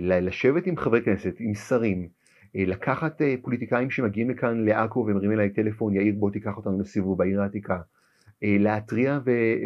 לשבת 0.00 0.66
עם 0.66 0.76
חברי 0.76 1.02
כנסת, 1.02 1.34
עם 1.38 1.54
שרים, 1.54 2.08
לקחת 2.54 3.20
פוליטיקאים 3.42 3.90
שמגיעים 3.90 4.30
לכאן 4.30 4.64
לעכו 4.64 5.00
ומרימים 5.00 5.32
אליי 5.32 5.50
טלפון, 5.50 5.94
יאיר 5.94 6.14
בוא 6.18 6.30
תיקח 6.30 6.56
אותנו 6.56 6.80
לסיבוב 6.80 7.18
בעיר 7.18 7.42
העתיקה, 7.42 7.80
להתריע 8.42 9.20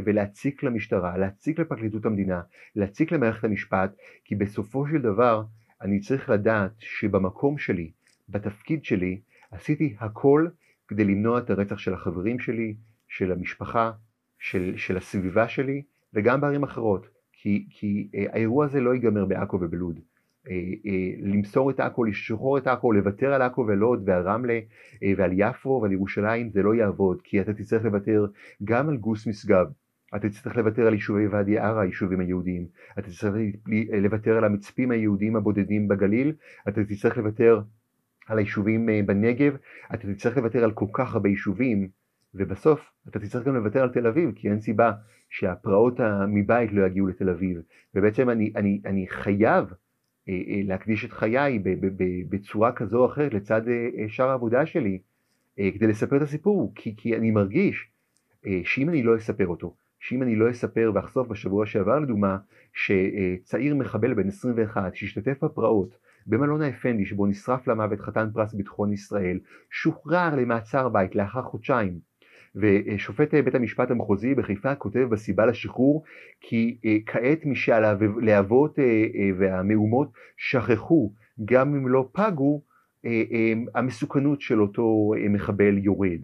ולהציק 0.05 0.63
למשטרה, 0.63 1.19
להציק 1.19 1.59
לפרקליטות 1.59 2.07
המדינה, 2.07 2.41
להציק 2.77 3.13
למערכת 3.13 3.45
המשפט, 3.45 3.97
כי 4.25 4.35
בסופו 4.35 4.87
של 4.89 5.03
דבר 5.03 5.43
אני 5.83 6.01
צריך 6.01 6.31
לדעת 6.31 6.73
שבמקום 6.79 7.59
שלי, 7.59 7.91
בתפקיד 8.29 8.85
שלי, 8.85 9.21
עשיתי 9.51 9.97
הכל 10.01 10.47
כדי 10.89 11.05
למנוע 11.05 11.39
את 11.39 11.51
הרצח 11.51 11.79
של 11.79 11.95
החברים 11.95 12.39
שלי, 12.39 12.77
של 13.09 13.33
המשפחה, 13.33 13.93
של, 14.39 14.77
של 14.77 14.97
הסביבה 14.97 15.49
שלי, 15.49 15.83
וגם 16.15 16.41
בערים 16.41 16.63
אחרות. 16.63 17.09
כי, 17.33 17.67
כי 17.71 18.09
אה, 18.15 18.25
האירוע 18.33 18.65
הזה 18.65 18.81
לא 18.81 18.95
ייגמר 18.95 19.25
בעכו 19.25 19.59
ובלוד. 19.61 20.01
אה, 20.51 20.55
אה, 20.87 21.11
למסור 21.19 21.71
את 21.71 21.81
עכו, 21.81 22.05
לשחרור 22.05 22.59
את 22.59 22.67
עכו, 22.67 22.93
לוותר 22.93 23.33
על 23.33 23.43
עכו 23.43 23.65
ולוד 23.69 24.03
ועל 24.07 24.23
רמלה 24.23 24.61
אה, 25.03 25.13
ועל 25.17 25.31
יפו 25.35 25.79
ועל 25.83 25.93
ירושלים, 25.93 26.51
זה 26.51 26.63
לא 26.63 26.75
יעבוד, 26.75 27.23
כי 27.23 27.41
אתה 27.41 27.53
תצטרך 27.53 27.85
לוותר 27.85 28.27
גם 28.65 28.89
על 28.89 28.97
גוס 28.97 29.27
משגב, 29.27 29.67
אתה 30.17 30.29
תצטרך 30.29 30.57
לוותר 30.57 30.87
על 30.87 30.95
יישובי 30.95 31.27
ואדי 31.27 31.59
ערה, 31.59 31.83
היישובים 31.83 32.21
היהודיים, 32.21 32.67
אתה 32.99 33.11
תצטרך 33.11 33.35
לוותר 34.03 34.37
על 34.37 34.45
המצפים 34.45 34.91
היהודיים 34.91 35.37
הבודדים 35.37 35.89
בגליל, 35.89 36.33
אתה 36.69 36.85
תצטרך 36.85 37.17
לוותר 37.17 37.61
על 38.27 38.39
היישובים 38.39 38.89
אה, 38.89 39.01
בנגב, 39.07 39.57
אתה 39.95 40.13
תצטרך 40.13 40.37
לוותר 40.37 40.65
על 40.65 40.73
כל 40.73 40.87
כך 40.93 41.15
הרבה 41.15 41.29
יישובים, 41.29 41.89
ובסוף 42.35 42.93
אתה 43.09 43.19
תצטרך 43.19 43.45
גם 43.45 43.55
לוותר 43.55 43.83
על 43.83 43.89
תל 43.89 44.07
אביב, 44.07 44.33
כי 44.37 44.51
אין 44.51 44.61
סיבה 44.61 44.93
שהפרעות 45.31 46.01
מבית 46.29 46.73
לא 46.73 46.87
יגיעו 46.87 47.07
לתל 47.07 47.31
אביב. 47.31 47.61
ובעצם 47.95 48.31
אני, 48.31 48.53
אני, 48.57 48.81
אני 48.87 49.07
חייב 49.09 49.65
אה, 50.29 50.35
אה, 50.49 50.61
להקדיש 50.65 51.05
את 51.05 51.13
חיי 51.13 51.63
בצורה 52.29 52.73
כזו 52.73 52.99
או 52.99 53.07
אחרת 53.07 53.35
לצד 53.35 53.63
שאר 54.09 54.29
העבודה 54.29 54.67
שלי, 54.67 54.99
כדי 55.57 55.87
לספר 55.87 56.17
את 56.17 56.23
הסיפור, 56.23 56.73
כי, 56.75 56.95
כי 56.97 57.17
אני 57.17 57.31
מרגיש 57.31 57.91
שאם 58.65 58.89
אני 58.89 59.03
לא 59.03 59.17
אספר 59.17 59.47
אותו, 59.47 59.75
שאם 60.01 60.23
אני 60.23 60.37
לא 60.37 60.51
אספר 60.51 60.91
ואחשוף 60.95 61.29
בשבוע 61.29 61.67
שעבר 61.67 61.99
לדוגמה, 61.99 62.37
שצעיר 62.73 63.75
מחבל 63.75 64.15
בן 64.15 64.29
21 64.29 64.97
שהשתתף 64.97 65.45
בפרעות 65.45 65.99
במלון 66.27 66.63
האפנדי 66.63 67.07
שבו 67.07 67.27
נשרף 67.27 67.69
למוות 67.69 68.01
חתן 68.01 68.29
פרס 68.35 68.55
ביטחון 68.55 68.93
ישראל, 68.93 69.39
שוחרר 69.71 70.35
למעצר 70.37 70.89
בית 70.89 71.15
לאחר 71.15 71.43
חודשיים. 71.43 71.99
ושופט 72.57 73.35
בית 73.35 73.55
המשפט 73.55 73.91
המחוזי 73.91 74.35
בחיפה 74.35 74.75
כותב 74.75 75.07
בסיבה 75.11 75.47
לשחרור 75.47 76.05
כי 76.41 76.79
אה, 76.85 76.97
כעת 77.07 77.47
משהלהבות 77.47 78.79
אה, 78.79 78.85
אה, 78.85 79.31
והמהומות 79.39 80.13
שכחו, 80.37 81.13
גם 81.45 81.75
אם 81.75 81.89
לא 81.89 82.09
פגו, 82.13 82.63
המסוכנות 83.75 84.41
של 84.41 84.61
אותו 84.61 85.13
מחבל 85.31 85.79
יורד. 85.79 86.21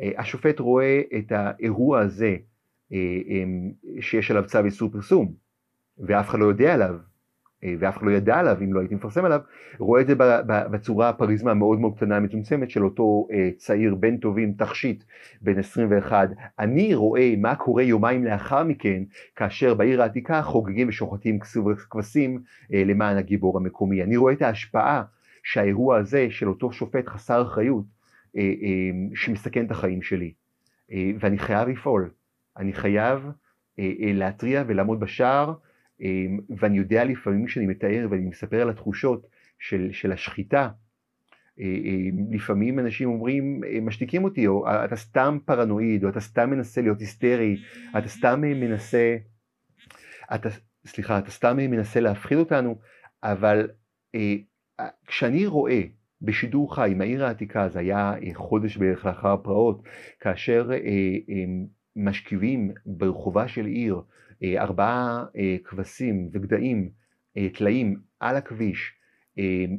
השופט 0.00 0.58
רואה 0.58 1.00
את 1.18 1.32
האירוע 1.32 2.00
הזה 2.00 2.36
שיש 4.00 4.30
עליו 4.30 4.46
צו 4.46 4.64
איסור 4.64 4.92
פרסום, 4.92 5.32
ואף 5.98 6.28
אחד 6.28 6.38
לא 6.38 6.44
יודע 6.44 6.74
עליו, 6.74 6.94
אה, 6.94 7.11
ואף 7.78 7.98
אחד 7.98 8.06
לא 8.06 8.10
ידע 8.10 8.38
עליו 8.38 8.56
אם 8.60 8.72
לא 8.72 8.80
הייתי 8.80 8.94
מפרסם 8.94 9.24
עליו, 9.24 9.40
רואה 9.78 10.00
את 10.00 10.06
זה 10.06 10.14
בצורה 10.70 11.08
הפריזמה 11.08 11.50
המאוד 11.50 11.80
מאוד 11.80 11.96
קטנה 11.96 12.20
מצומצמת 12.20 12.70
של 12.70 12.84
אותו 12.84 13.26
אה, 13.32 13.50
צעיר 13.56 13.94
בן 13.94 14.16
טובים 14.16 14.52
תכשיט 14.52 15.04
בן 15.42 15.58
21. 15.58 16.28
אני 16.58 16.94
רואה 16.94 17.34
מה 17.38 17.54
קורה 17.54 17.82
יומיים 17.82 18.24
לאחר 18.24 18.64
מכן 18.64 19.02
כאשר 19.36 19.74
בעיר 19.74 20.02
העתיקה 20.02 20.42
חוגגים 20.42 20.88
ושוחטים 20.88 21.38
כבשים 21.90 22.42
אה, 22.74 22.82
למען 22.86 23.16
הגיבור 23.16 23.58
המקומי. 23.58 24.02
אני 24.02 24.16
רואה 24.16 24.32
את 24.32 24.42
ההשפעה 24.42 25.02
שהאירוע 25.42 25.96
הזה 25.96 26.26
של 26.30 26.48
אותו 26.48 26.72
שופט 26.72 27.08
חסר 27.08 27.42
אחריות 27.42 27.84
שמסכן 29.14 29.66
את 29.66 29.70
החיים 29.70 30.02
שלי 30.02 30.32
ואני 31.20 31.38
חייב 31.38 31.68
לפעול, 31.68 32.10
אני 32.56 32.72
חייב 32.72 33.30
להתריע 34.14 34.64
ולעמוד 34.66 35.00
בשער 35.00 35.54
ואני 36.58 36.78
יודע 36.78 37.04
לפעמים 37.04 37.46
כשאני 37.46 37.66
מתאר 37.66 38.06
ואני 38.10 38.24
מספר 38.24 38.62
על 38.62 38.70
התחושות 38.70 39.26
של, 39.58 39.88
של 39.92 40.12
השחיטה, 40.12 40.68
אה, 41.60 41.64
אה, 41.64 42.08
לפעמים 42.30 42.78
אנשים 42.78 43.08
אומרים, 43.08 43.60
אה, 43.64 43.80
משתיקים 43.80 44.24
אותי, 44.24 44.46
או 44.46 44.64
אתה 44.84 44.96
סתם 44.96 45.38
פרנואיד, 45.44 46.04
או 46.04 46.08
אתה 46.08 46.20
סתם 46.20 46.50
מנסה 46.50 46.80
להיות 46.80 47.00
היסטרי, 47.00 47.56
אתה 47.98 48.08
סתם 48.08 48.40
מנסה, 48.40 49.16
אתה, 50.34 50.48
סליחה, 50.86 51.18
אתה 51.18 51.30
סתם 51.30 51.56
מנסה 51.56 52.00
להפחיד 52.00 52.38
אותנו, 52.38 52.78
אבל 53.22 53.70
כשאני 55.06 55.46
רואה 55.46 55.82
בשידור 56.22 56.74
חי 56.74 56.92
מהעיר 56.96 57.24
העתיקה, 57.24 57.68
זה 57.68 57.78
היה 57.78 58.14
חודש 58.34 58.76
בערך 58.76 59.06
לאחר 59.06 59.32
הפרעות, 59.32 59.82
כאשר 60.20 60.70
משכיבים 61.96 62.70
ברחובה 62.86 63.48
של 63.48 63.66
עיר 63.66 64.02
ארבעה 64.44 65.24
אה, 65.36 65.56
כבשים 65.64 66.28
וגדיים 66.32 66.90
אה, 67.36 67.48
טלאים 67.54 67.96
על 68.20 68.36
הכביש 68.36 68.92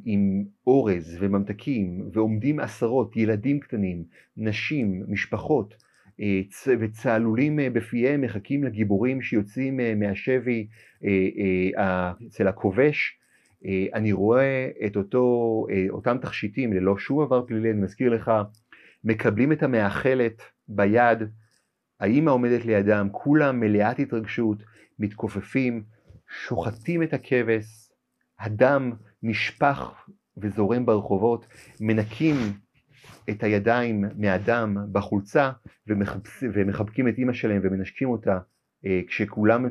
עם 0.06 0.44
אורז 0.68 1.18
וממתקים 1.20 2.10
ועומדים 2.14 2.60
עשרות 2.60 3.18
ילדים 3.18 3.60
קטנים, 3.60 4.04
נשים, 4.38 5.04
משפחות 5.08 5.74
וצהלולים 6.80 7.60
בפיהם 7.74 8.22
מחכים 8.22 8.64
לגיבורים 8.64 9.22
שיוצאים 9.22 9.80
מהשבי 10.00 10.68
אצל 12.28 12.48
הכובש. 12.48 13.20
אני 13.94 14.12
רואה 14.12 14.70
את 14.86 14.96
אותו, 14.96 15.66
אותם 15.90 16.18
תכשיטים 16.22 16.74
ללא 16.74 16.98
שום 16.98 17.22
עבר 17.22 17.46
פלילי, 17.46 17.72
אני 17.72 17.82
מזכיר 17.82 18.14
לך, 18.14 18.32
מקבלים 19.04 19.52
את 19.52 19.64
המאכלת 19.64 20.42
ביד 20.68 21.20
האימא 22.04 22.32
עומדת 22.32 22.66
לידם, 22.66 23.08
כולם 23.12 23.60
מלאת 23.60 24.00
התרגשות, 24.00 24.64
מתכופפים, 25.00 25.84
שוחטים 26.46 27.04
את 27.04 27.14
הכבש, 27.14 27.66
הדם 28.40 28.92
נשפך 29.24 30.08
וזורם 30.38 30.86
ברחובות, 30.86 31.48
מנקים 31.82 32.36
את 33.30 33.44
הידיים 33.44 34.06
מהדם 34.16 34.78
בחולצה 34.92 35.52
ומחבקים 36.44 37.08
את 37.08 37.18
אימא 37.18 37.34
שלהם 37.34 37.62
ומנשקים 37.64 38.10
אותה 38.10 38.40
אה, 38.86 39.02
כשכולם 39.08 39.66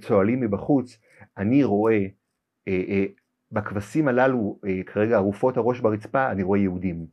צועלים 0.00 0.40
מבחוץ, 0.40 0.98
אני 1.38 1.64
רואה 1.64 2.06
אה, 2.68 2.82
אה, 2.88 3.04
בכבשים 3.52 4.08
הללו, 4.08 4.60
אה, 4.66 4.80
כרגע 4.86 5.16
ערופות 5.16 5.56
הראש 5.56 5.80
ברצפה, 5.80 6.30
אני 6.30 6.42
רואה 6.42 6.58
יהודים. 6.58 7.06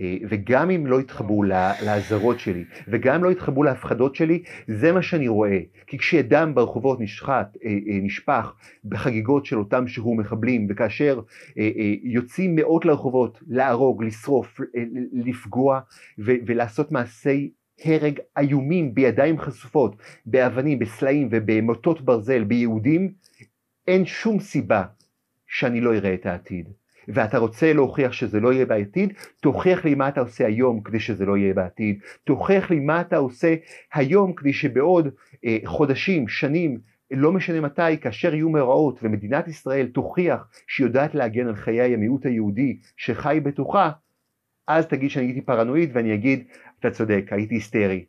אה, 0.00 0.16
וגם 0.28 0.70
אם 0.70 0.86
לא 0.86 1.00
יתחברו 1.00 1.42
לאזהרות 1.42 2.40
שלי, 2.40 2.64
וגם 2.88 3.14
אם 3.14 3.24
לא 3.24 3.30
יתחברו 3.30 3.62
להפחדות 3.62 4.14
שלי, 4.14 4.42
זה 4.66 4.92
מה 4.92 5.02
שאני 5.02 5.28
רואה. 5.28 5.58
כי 5.86 5.98
כשדם 5.98 6.52
ברחובות 6.54 7.00
נשחט, 7.00 7.56
אה, 7.64 7.70
אה, 7.70 7.98
נשפך 8.02 8.54
בחגיגות 8.84 9.46
של 9.46 9.58
אותם 9.58 9.88
שחרור 9.88 10.16
מחבלים, 10.16 10.66
וכאשר 10.70 11.20
יוצאים 12.02 12.56
מאות 12.56 12.84
לרחובות 12.84 13.42
להרוג, 13.46 14.04
לשרוף, 14.04 14.60
לפגוע 15.12 15.80
ולעשות 16.18 16.92
מעשי 16.92 17.50
הרג 17.84 18.18
איומים 18.38 18.94
בידיים 18.94 19.38
חשופות, 19.38 19.96
באבנים, 20.26 20.78
בסלעים 20.78 21.28
ובמוטות 21.30 22.00
ברזל 22.00 22.44
ביהודים, 22.44 23.12
אין 23.88 24.06
שום 24.06 24.40
סיבה 24.40 24.84
שאני 25.46 25.80
לא 25.80 25.94
אראה 25.94 26.14
את 26.14 26.26
העתיד. 26.26 26.68
ואתה 27.08 27.38
רוצה 27.38 27.72
להוכיח 27.72 28.12
שזה 28.12 28.40
לא 28.40 28.52
יהיה 28.52 28.66
בעתיד, 28.66 29.12
תוכיח 29.40 29.84
לי 29.84 29.94
מה 29.94 30.08
אתה 30.08 30.20
עושה 30.20 30.46
היום 30.46 30.80
כדי 30.80 31.00
שזה 31.00 31.24
לא 31.24 31.36
יהיה 31.36 31.54
בעתיד, 31.54 31.98
תוכיח 32.24 32.70
לי 32.70 32.80
מה 32.80 33.00
אתה 33.00 33.16
עושה 33.16 33.54
היום 33.94 34.32
כדי 34.32 34.52
שבעוד 34.52 35.08
אה, 35.44 35.58
חודשים, 35.64 36.28
שנים, 36.28 36.78
לא 37.10 37.32
משנה 37.32 37.60
מתי, 37.60 37.98
כאשר 38.00 38.34
יהיו 38.34 38.50
מאורעות 38.50 38.98
ומדינת 39.02 39.48
ישראל 39.48 39.86
תוכיח 39.86 40.48
שהיא 40.66 40.86
יודעת 40.86 41.14
להגן 41.14 41.46
על 41.46 41.56
חיי 41.56 41.94
המיעוט 41.94 42.26
היהודי 42.26 42.78
שחי 42.96 43.40
בתוכה, 43.42 43.90
אז 44.68 44.86
תגיד 44.86 45.10
שאני 45.10 45.26
הייתי 45.26 45.40
פרנואיד 45.40 45.90
ואני 45.92 46.14
אגיד, 46.14 46.44
אתה 46.80 46.90
צודק, 46.90 47.26
הייתי 47.30 47.54
היסטרי. 47.54 48.04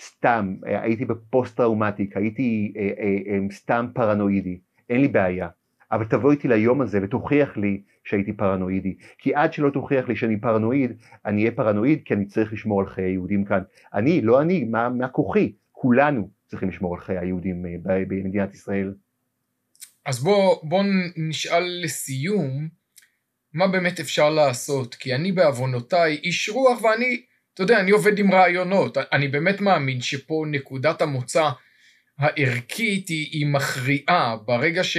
סתם, 0.00 0.54
אה, 0.66 0.82
הייתי 0.82 1.04
ב 1.04 1.14
post 1.14 1.56
traumatic, 1.56 2.16
הייתי 2.16 2.72
אה, 2.76 2.90
אה, 2.98 3.16
אה, 3.26 3.38
סתם 3.50 3.86
פרנואידי, 3.94 4.58
אין 4.90 5.00
לי 5.00 5.08
בעיה. 5.08 5.48
אבל 5.92 6.04
תבוא 6.04 6.32
איתי 6.32 6.48
ליום 6.48 6.80
הזה 6.80 6.98
ותוכיח 7.02 7.56
לי 7.56 7.82
שהייתי 8.04 8.32
פרנואידי. 8.32 8.96
כי 9.18 9.34
עד 9.34 9.52
שלא 9.52 9.70
תוכיח 9.70 10.08
לי 10.08 10.16
שאני 10.16 10.40
פרנואיד, 10.40 10.92
אני 11.26 11.40
אהיה 11.40 11.52
פרנואיד 11.52 12.02
כי 12.04 12.14
אני 12.14 12.26
צריך 12.26 12.52
לשמור 12.52 12.80
על 12.80 12.86
חיי 12.86 13.04
היהודים 13.04 13.44
כאן. 13.44 13.62
אני, 13.94 14.20
לא 14.20 14.42
אני, 14.42 14.64
מה, 14.64 14.88
מה 14.88 15.08
כוחי? 15.08 15.52
כולנו 15.72 16.30
צריכים 16.46 16.68
לשמור 16.68 16.94
על 16.94 17.00
חיי 17.00 17.18
היהודים 17.18 17.66
אה, 17.66 18.02
במדינת 18.08 18.54
ישראל. 18.54 18.94
אז 20.06 20.22
בוא, 20.22 20.56
בוא 20.62 20.84
נשאל 21.16 21.80
לסיום, 21.82 22.68
מה 23.52 23.68
באמת 23.68 24.00
אפשר 24.00 24.30
לעשות? 24.30 24.94
כי 24.94 25.14
אני 25.14 25.32
בעוונותיי 25.32 26.14
איש 26.24 26.48
רוח 26.48 26.82
ואני, 26.82 27.22
אתה 27.54 27.62
יודע, 27.62 27.80
אני 27.80 27.90
עובד 27.90 28.18
עם 28.18 28.32
רעיונות. 28.32 28.98
אני 29.12 29.28
באמת 29.28 29.60
מאמין 29.60 30.00
שפה 30.00 30.44
נקודת 30.50 31.02
המוצא 31.02 31.50
הערכית 32.18 33.08
היא, 33.08 33.28
היא 33.32 33.46
מכריעה. 33.46 34.36
ברגע 34.36 34.84
ש... 34.84 34.96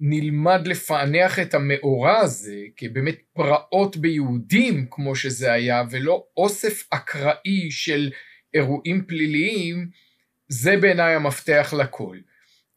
נלמד 0.00 0.66
לפענח 0.66 1.38
את 1.38 1.54
המאורע 1.54 2.18
הזה 2.18 2.56
כבאמת 2.76 3.18
פרעות 3.32 3.96
ביהודים 3.96 4.86
כמו 4.90 5.16
שזה 5.16 5.52
היה 5.52 5.82
ולא 5.90 6.24
אוסף 6.36 6.86
אקראי 6.90 7.70
של 7.70 8.10
אירועים 8.54 9.04
פליליים 9.06 9.88
זה 10.48 10.76
בעיניי 10.76 11.14
המפתח 11.14 11.74
לכל. 11.78 12.16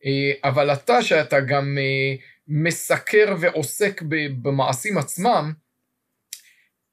אה, 0.06 0.50
אבל 0.50 0.74
אתה 0.74 1.02
שאתה 1.02 1.40
גם 1.40 1.78
אה, 1.78 2.16
מסקר 2.48 3.36
ועוסק 3.40 4.02
במעשים 4.42 4.98
עצמם 4.98 5.52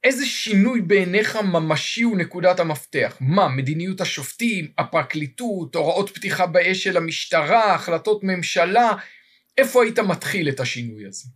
איזה 0.05 0.27
שינוי 0.27 0.81
בעיניך 0.81 1.37
ממשי 1.37 2.03
הוא 2.03 2.17
נקודת 2.17 2.61
המפתח? 2.61 3.17
מה, 3.21 3.49
מדיניות 3.49 4.01
השופטים, 4.01 4.69
הפרקליטות, 4.79 5.75
הוראות 5.75 6.11
פתיחה 6.11 6.47
באש 6.47 6.85
של 6.85 6.97
המשטרה, 6.97 7.75
החלטות 7.75 8.25
ממשלה, 8.25 8.93
איפה 9.59 9.83
היית 9.83 9.99
מתחיל 9.99 10.49
את 10.49 10.61
השינוי 10.61 11.07
הזה? 11.07 11.29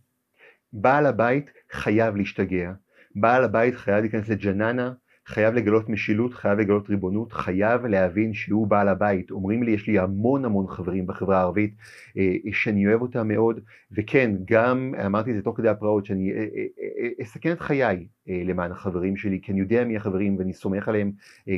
בעל 0.73 1.05
הבית 1.05 1.51
חייב 1.71 2.15
להשתגע. 2.15 2.71
בעל 3.15 3.43
הבית 3.43 3.75
חייב 3.75 3.99
להיכנס 4.01 4.29
לג'ננה, 4.29 4.93
חייב 5.25 5.53
לגלות 5.53 5.89
משילות, 5.89 6.33
חייב 6.33 6.59
לגלות 6.59 6.89
ריבונות, 6.89 7.33
חייב 7.33 7.85
להבין 7.85 8.33
שהוא 8.33 8.67
בעל 8.67 8.87
הבית. 8.87 9.31
אומרים 9.31 9.63
לי, 9.63 9.71
יש 9.71 9.87
לי 9.87 9.99
המון 9.99 10.45
המון 10.45 10.67
חברים 10.67 11.07
בחברה 11.07 11.37
הערבית 11.37 11.75
אה, 12.17 12.35
שאני 12.51 12.87
אוהב 12.87 13.01
אותם 13.01 13.27
מאוד, 13.27 13.59
וכן, 13.91 14.31
גם 14.45 14.93
אמרתי 15.05 15.31
את 15.31 15.35
זה 15.35 15.41
תוך 15.41 15.57
כדי 15.57 15.69
הפרעות, 15.69 16.05
שאני 16.05 16.31
אה, 16.31 16.37
אה, 16.37 17.23
אסכן 17.23 17.51
את 17.51 17.59
חיי 17.59 18.07
למען 18.27 18.71
החברים 18.71 19.17
שלי, 19.17 19.39
כי 19.41 19.51
אני 19.51 19.59
יודע 19.59 19.83
מי 19.83 19.97
החברים 19.97 20.37
ואני 20.37 20.53
סומך 20.53 20.87
עליהם 20.87 21.11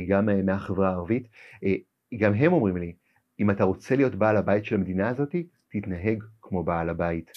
גם 0.08 0.28
מהחברה 0.46 0.88
הערבית. 0.88 1.28
גם 2.18 2.34
הם 2.34 2.52
אומרים 2.52 2.76
לי, 2.76 2.92
אם 3.40 3.50
אתה 3.50 3.64
רוצה 3.64 3.96
להיות 3.96 4.14
בעל 4.14 4.36
הבית 4.36 4.64
של 4.64 4.74
המדינה 4.74 5.08
הזאת, 5.08 5.34
תתנהג 5.68 6.22
כמו 6.48 6.64
בעל 6.64 6.88
הבית. 6.88 7.32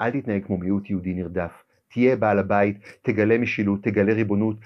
אל 0.00 0.10
תתנהג 0.10 0.46
כמו 0.46 0.58
מיעוט 0.58 0.90
יהודי 0.90 1.14
נרדף. 1.14 1.62
תהיה 1.88 2.16
בעל 2.16 2.38
הבית, 2.38 2.98
תגלה 3.02 3.38
משילות, 3.38 3.82
תגלה 3.82 4.12
ריבונות 4.12 4.56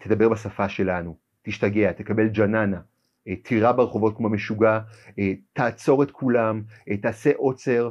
ותדבר 0.00 0.24
אה, 0.24 0.28
בשפה 0.30 0.68
שלנו. 0.68 1.16
תשתגע, 1.42 1.92
תקבל 1.92 2.28
ג'ננה, 2.28 2.80
אה, 3.28 3.36
תירה 3.36 3.72
ברחובות 3.72 4.16
כמו 4.16 4.28
משוגע, 4.28 4.80
אה, 5.18 5.32
תעצור 5.52 6.02
את 6.02 6.10
כולם, 6.10 6.62
אה, 6.90 6.96
תעשה 6.96 7.30
עוצר, 7.36 7.90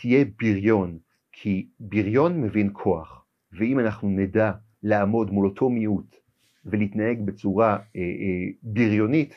תהיה 0.00 0.24
בריון, 0.40 0.98
כי 1.32 1.68
בריון 1.80 2.40
מבין 2.40 2.70
כוח, 2.72 3.24
ואם 3.52 3.80
אנחנו 3.80 4.08
נדע 4.08 4.52
לעמוד 4.82 5.30
מול 5.30 5.46
אותו 5.46 5.70
מיעוט 5.70 6.16
ולהתנהג 6.64 7.20
בצורה 7.26 7.78
בריונית, 8.62 9.34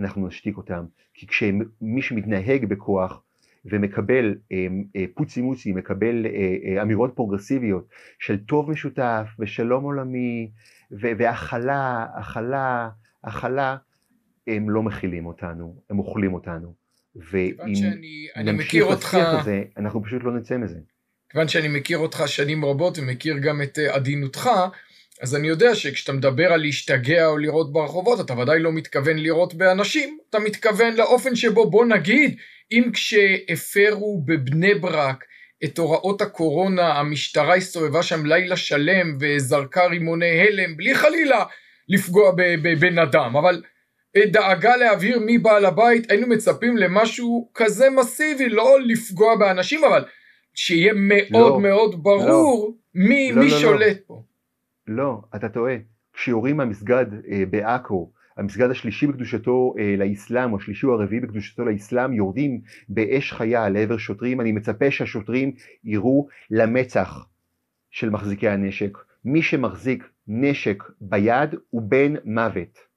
אנחנו 0.00 0.26
נשתיק 0.26 0.56
אותם, 0.56 0.84
כי 1.14 1.26
כשמי 1.26 2.02
שמתנהג 2.02 2.64
בכוח 2.64 3.22
ומקבל 3.64 4.34
פוצי 5.14 5.40
מוצי, 5.40 5.72
מקבל 5.72 6.26
אמירות 6.82 7.12
פרוגרסיביות 7.14 7.88
של 8.18 8.44
טוב 8.44 8.70
משותף 8.70 9.26
ושלום 9.38 9.84
עולמי 9.84 10.50
והכלה, 10.90 12.06
הכלה, 12.14 12.88
הכלה, 13.24 13.76
הם 14.46 14.70
לא 14.70 14.82
מכילים 14.82 15.26
אותנו, 15.26 15.82
הם 15.90 15.98
אוכלים 15.98 16.34
אותנו. 16.34 16.74
ואם 17.16 17.74
נמשיך 18.36 18.84
לשיח 18.86 19.28
הזה, 19.40 19.62
אנחנו 19.76 20.04
פשוט 20.04 20.22
לא 20.24 20.32
נצא 20.32 20.56
מזה. 20.56 20.78
כיוון 21.30 21.48
שאני 21.48 21.68
מכיר 21.68 21.98
אותך 21.98 22.22
שנים 22.26 22.64
רבות 22.64 22.98
ומכיר 22.98 23.38
גם 23.38 23.62
את 23.62 23.78
אה, 23.78 23.94
עדינותך, 23.94 24.50
אז 25.20 25.36
אני 25.36 25.48
יודע 25.48 25.74
שכשאתה 25.74 26.12
מדבר 26.12 26.52
על 26.52 26.60
להשתגע 26.60 27.26
או 27.26 27.38
לראות 27.38 27.72
ברחובות, 27.72 28.20
אתה 28.20 28.38
ודאי 28.38 28.60
לא 28.60 28.72
מתכוון 28.72 29.18
לראות 29.18 29.54
באנשים, 29.54 30.18
אתה 30.30 30.38
מתכוון 30.38 30.94
לאופן 30.94 31.36
שבו, 31.36 31.70
בוא 31.70 31.84
נגיד, 31.84 32.36
אם 32.72 32.90
כשהפרו 32.92 34.22
בבני 34.24 34.74
ברק 34.74 35.24
את 35.64 35.78
הוראות 35.78 36.22
הקורונה, 36.22 36.98
המשטרה 36.98 37.54
הסתובבה 37.54 38.02
שם 38.02 38.26
לילה 38.26 38.56
שלם 38.56 39.16
וזרקה 39.20 39.86
רימוני 39.86 40.40
הלם, 40.40 40.76
בלי 40.76 40.94
חלילה 40.94 41.44
לפגוע 41.88 42.32
בבן 42.36 42.98
אדם, 42.98 43.36
אבל 43.36 43.62
דאגה 44.18 44.76
להבהיר 44.76 45.18
מי 45.18 45.38
בעל 45.38 45.64
הבית, 45.64 46.10
היינו 46.10 46.26
מצפים 46.26 46.76
למשהו 46.76 47.50
כזה 47.54 47.90
מסיבי, 47.90 48.48
לא 48.48 48.78
לפגוע 48.86 49.36
באנשים, 49.36 49.84
אבל 49.84 50.04
שיהיה 50.54 50.92
מאוד 50.96 51.52
לא, 51.52 51.60
מאוד 51.60 52.02
ברור 52.02 52.66
לא, 52.66 53.02
מי, 53.08 53.32
לא, 53.32 53.42
מי 53.42 53.50
לא, 53.50 53.54
לא. 53.56 53.60
שולט 53.60 53.96
לא. 53.96 54.02
פה. 54.06 54.22
לא, 54.90 55.22
אתה 55.36 55.48
טועה. 55.48 55.76
כשיורים 56.12 56.56
מהמסגד 56.56 57.06
אה, 57.30 57.42
בעכו, 57.50 58.12
המסגד 58.36 58.70
השלישי 58.70 59.06
בקדושתו 59.06 59.74
אה, 59.78 59.94
לאסלאם, 59.98 60.52
או 60.52 60.56
השלישי 60.56 60.86
או 60.86 60.92
הרביעי 60.92 61.20
בקדושתו 61.20 61.64
לאסלאם, 61.64 62.12
יורדים 62.12 62.60
באש 62.88 63.32
חיה 63.32 63.68
לעבר 63.68 63.96
שוטרים, 63.96 64.40
אני 64.40 64.52
מצפה 64.52 64.90
שהשוטרים 64.90 65.52
יראו 65.84 66.28
למצח 66.50 67.26
של 67.90 68.10
מחזיקי 68.10 68.48
הנשק. 68.48 68.98
מי 69.24 69.42
שמחזיק 69.42 70.10
נשק 70.28 70.82
ביד 71.00 71.54
הוא 71.70 71.82
בן 71.82 72.14
מוות. 72.24 72.89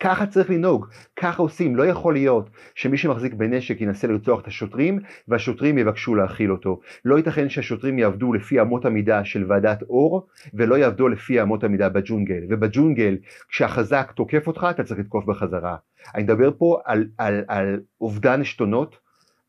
ככה 0.00 0.26
צריך 0.26 0.50
לנהוג, 0.50 0.86
ככה 1.16 1.42
עושים, 1.42 1.76
לא 1.76 1.86
יכול 1.86 2.12
להיות 2.14 2.50
שמי 2.74 2.96
שמחזיק 2.96 3.34
בנשק 3.34 3.80
ינסה 3.80 4.06
לרצוח 4.06 4.40
את 4.40 4.46
השוטרים 4.46 4.98
והשוטרים 5.28 5.78
יבקשו 5.78 6.14
להכיל 6.14 6.52
אותו. 6.52 6.80
לא 7.04 7.16
ייתכן 7.16 7.48
שהשוטרים 7.48 7.98
יעבדו 7.98 8.32
לפי 8.32 8.60
אמות 8.60 8.84
המידה 8.84 9.24
של 9.24 9.44
ועדת 9.48 9.82
אור 9.82 10.26
ולא 10.54 10.74
יעבדו 10.74 11.08
לפי 11.08 11.42
אמות 11.42 11.64
המידה 11.64 11.88
בג'ונגל. 11.88 12.42
ובג'ונגל 12.48 13.16
כשהחזק 13.48 14.12
תוקף 14.16 14.46
אותך 14.46 14.66
אתה 14.70 14.84
צריך 14.84 15.00
לתקוף 15.00 15.24
בחזרה. 15.24 15.76
אני 16.14 16.22
מדבר 16.22 16.50
פה 16.58 16.80
על, 16.84 17.08
על, 17.18 17.44
על 17.48 17.80
אובדן 18.00 18.40
עשתונות, 18.40 18.96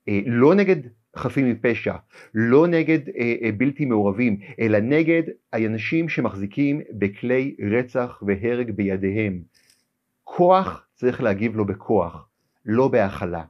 אה, 0.10 0.20
לא 0.26 0.56
נגד 0.56 0.76
חפים 1.16 1.52
מפשע, 1.52 1.94
לא 2.34 2.68
נגד 2.68 3.00
אה, 3.10 3.34
אה, 3.44 3.52
בלתי 3.58 3.86
מעורבים, 3.86 4.38
אלא 4.60 4.80
נגד 4.80 5.24
האנשים 5.54 6.10
שמחזיקים 6.10 6.82
בכלי 7.00 7.56
רצח 7.72 8.24
והרג 8.28 8.72
בידיהם. 8.72 9.42
כוח 10.24 10.88
צריך 10.96 11.22
להגיב 11.22 11.56
לו 11.56 11.66
בכוח, 11.66 12.28
לא 12.66 12.88
בהכלה. 12.88 13.44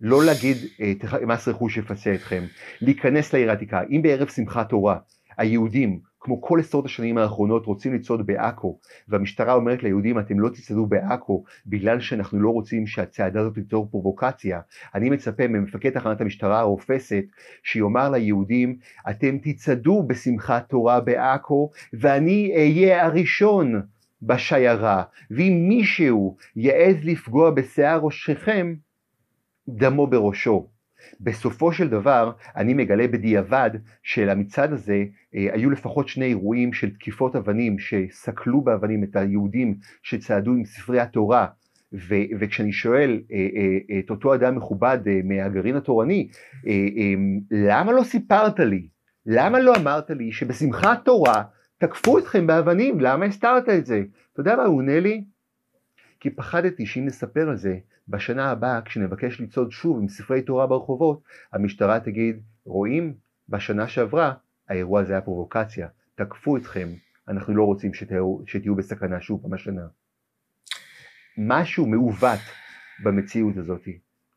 לא 0.00 0.24
להגיד 0.24 0.56
אה, 0.80 0.92
מס 1.26 1.48
רכוש 1.48 1.76
יפצה 1.76 2.14
אתכם, 2.14 2.42
להיכנס 2.80 3.32
לעיר 3.32 3.50
העתיקה. 3.50 3.82
אם 3.90 4.02
בערב 4.02 4.28
שמחת 4.28 4.68
תורה 4.68 4.98
היהודים, 5.38 6.00
כמו 6.20 6.42
כל 6.42 6.60
עשרות 6.60 6.84
השנים 6.84 7.18
האחרונות, 7.18 7.66
רוצים 7.66 7.94
לצעוד 7.94 8.26
בעכו, 8.26 8.78
והמשטרה 9.08 9.54
אומרת 9.54 9.82
ליהודים 9.82 10.18
אתם 10.18 10.40
לא 10.40 10.48
תצעדו 10.48 10.86
בעכו 10.86 11.44
בגלל 11.66 12.00
שאנחנו 12.00 12.40
לא 12.40 12.50
רוצים 12.50 12.86
שהצעדה 12.86 13.40
הזאת 13.40 13.54
תיצור 13.54 13.88
פרובוקציה, 13.90 14.60
אני 14.94 15.10
מצפה 15.10 15.48
ממפקד 15.48 15.90
תחנת 15.90 16.20
המשטרה 16.20 16.60
הרופסת 16.60 17.24
שיאמר 17.62 18.10
ליהודים 18.10 18.76
אתם 19.10 19.38
תצעדו 19.42 20.02
בשמחת 20.02 20.68
תורה 20.68 21.00
בעכו 21.00 21.70
ואני 21.92 22.52
אהיה 22.56 23.06
הראשון 23.06 23.82
בשיירה, 24.22 25.02
ואם 25.30 25.64
מישהו 25.68 26.36
יעז 26.56 26.96
לפגוע 27.04 27.50
בשיער 27.50 28.00
ראשכם, 28.02 28.74
דמו 29.68 30.06
בראשו. 30.06 30.68
בסופו 31.20 31.72
של 31.72 31.88
דבר 31.88 32.32
אני 32.56 32.74
מגלה 32.74 33.08
בדיעבד 33.08 33.70
שלמצעד 34.02 34.72
הזה 34.72 35.04
אה, 35.34 35.48
היו 35.52 35.70
לפחות 35.70 36.08
שני 36.08 36.24
אירועים 36.24 36.72
של 36.72 36.94
תקיפות 36.94 37.36
אבנים 37.36 37.76
שסקלו 37.78 38.60
באבנים 38.60 39.04
את 39.04 39.16
היהודים 39.16 39.74
שצעדו 40.02 40.50
עם 40.50 40.64
ספרי 40.64 41.00
התורה 41.00 41.46
ו- 41.92 42.38
וכשאני 42.40 42.72
שואל 42.72 43.20
אה, 43.32 43.36
אה, 43.36 43.98
את 43.98 44.10
אותו 44.10 44.34
אדם 44.34 44.56
מכובד 44.56 44.98
אה, 45.06 45.20
מהגרעין 45.24 45.76
התורני 45.76 46.28
אה, 46.66 46.72
אה, 46.72 47.14
למה 47.50 47.92
לא 47.92 48.02
סיפרת 48.02 48.60
לי? 48.60 48.88
למה 49.26 49.60
לא 49.60 49.72
אמרת 49.76 50.10
לי 50.10 50.32
שבשמחת 50.32 51.04
תורה 51.04 51.42
תקפו 51.82 52.18
אתכם 52.18 52.46
באבנים, 52.46 53.00
למה 53.00 53.24
הסתרת 53.24 53.68
את 53.68 53.86
זה? 53.86 54.02
אתה 54.32 54.40
יודע 54.40 54.56
מה 54.56 54.62
הוא 54.62 54.76
עונה 54.76 55.00
לי? 55.00 55.24
כי 56.20 56.30
פחדתי 56.30 56.86
שאם 56.86 57.06
נספר 57.06 57.48
על 57.48 57.56
זה, 57.56 57.78
בשנה 58.08 58.50
הבאה 58.50 58.82
כשנבקש 58.82 59.40
לצעוד 59.40 59.70
שוב 59.70 59.98
עם 59.98 60.08
ספרי 60.08 60.42
תורה 60.42 60.66
ברחובות, 60.66 61.22
המשטרה 61.52 62.00
תגיד, 62.00 62.40
רואים? 62.64 63.14
בשנה 63.48 63.88
שעברה 63.88 64.34
האירוע 64.68 65.00
הזה 65.00 65.12
היה 65.12 65.22
פרובוקציה, 65.22 65.88
תקפו 66.14 66.56
אתכם, 66.56 66.88
אנחנו 67.28 67.56
לא 67.56 67.64
רוצים 67.64 67.94
שתהיו, 67.94 68.38
שתהיו 68.46 68.74
בסכנה 68.74 69.20
שוב 69.20 69.42
פעם 69.42 69.52
השנה. 69.52 69.86
משהו 71.38 71.86
מעוות 71.86 72.40
במציאות 73.04 73.56
הזאת, 73.56 73.88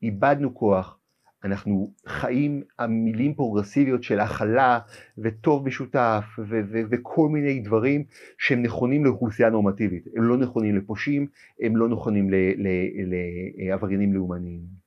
איבדנו 0.03 0.55
כוח, 0.55 0.99
אנחנו 1.45 1.93
חיים 2.07 2.63
המילים 2.79 3.33
פרוגרסיביות 3.33 4.03
של 4.03 4.19
הכלה 4.19 4.79
וטוב 5.17 5.67
משותף 5.67 6.23
ו- 6.39 6.61
ו- 6.71 6.81
וכל 6.91 7.29
מיני 7.29 7.59
דברים 7.59 8.03
שהם 8.37 8.63
נכונים 8.63 9.05
לאוכלוסייה 9.05 9.49
נורמטיבית, 9.49 10.05
הם 10.15 10.23
לא 10.23 10.37
נכונים 10.37 10.77
לפושעים, 10.77 11.27
הם 11.61 11.77
לא 11.77 11.89
נכונים 11.89 12.29
לעבריינים 13.57 14.13
לאומניים. 14.13 14.85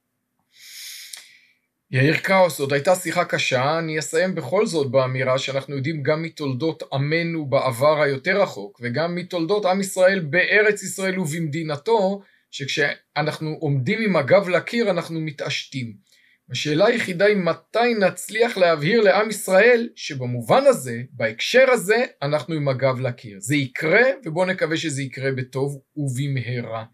יאיר 1.91 2.17
קאוס, 2.17 2.61
עוד 2.61 2.73
הייתה 2.73 2.95
שיחה 2.95 3.25
קשה, 3.25 3.79
אני 3.79 3.99
אסיים 3.99 4.35
בכל 4.35 4.67
זאת 4.67 4.91
באמירה 4.91 5.39
שאנחנו 5.39 5.77
יודעים 5.77 6.03
גם 6.03 6.23
מתולדות 6.23 6.83
עמנו 6.93 7.47
בעבר 7.47 8.03
היותר 8.03 8.43
רחוק, 8.43 8.81
וגם 8.83 9.15
מתולדות 9.15 9.65
עם 9.65 9.81
ישראל 9.81 10.21
בארץ 10.21 10.83
ישראל 10.83 11.19
ובמדינתו, 11.19 12.23
שכשאנחנו 12.51 13.51
עומדים 13.61 13.99
עם 14.03 14.17
הגב 14.17 14.49
לקיר 14.49 14.91
אנחנו 14.91 15.21
מתעשתים. 15.21 16.08
השאלה 16.51 16.87
היחידה 16.87 17.25
היא 17.25 17.37
מתי 17.37 17.95
נצליח 18.01 18.57
להבהיר 18.57 19.01
לעם 19.01 19.31
ישראל 19.31 19.89
שבמובן 19.97 20.63
הזה, 20.67 21.03
בהקשר 21.13 21.71
הזה, 21.71 22.05
אנחנו 22.23 22.55
עם 22.55 22.69
הגב 22.69 23.01
לקיר. 23.01 23.39
זה 23.41 23.57
יקרה, 23.57 24.03
ובואו 24.25 24.47
נקווה 24.47 24.77
שזה 24.77 25.03
יקרה 25.03 25.33
בטוב 25.33 25.83
ובמהרה. 25.97 26.85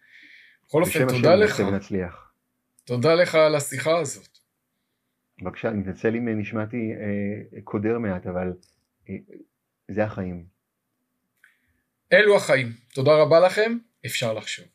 בכל 0.67 0.83
אופן, 0.83 1.09
תודה 1.09 1.35
לך. 1.35 1.61
ונצליח. 1.61 2.33
תודה 2.85 3.15
לך 3.15 3.35
על 3.35 3.55
השיחה 3.55 3.99
הזאת. 3.99 4.29
בבקשה, 5.43 5.69
אני 5.69 5.79
מתנצל 5.79 6.09
אם 6.09 6.41
נשמעתי 6.41 6.77
אה, 6.77 7.61
קודר 7.65 7.99
מעט, 7.99 8.27
אבל 8.27 8.53
אה, 9.09 9.15
זה 9.91 10.05
החיים. 10.05 10.45
אלו 12.13 12.37
החיים. 12.37 12.73
תודה 12.95 13.13
רבה 13.15 13.41
לכם, 13.41 13.79
אפשר 14.07 14.33
לחשוב. 14.33 14.74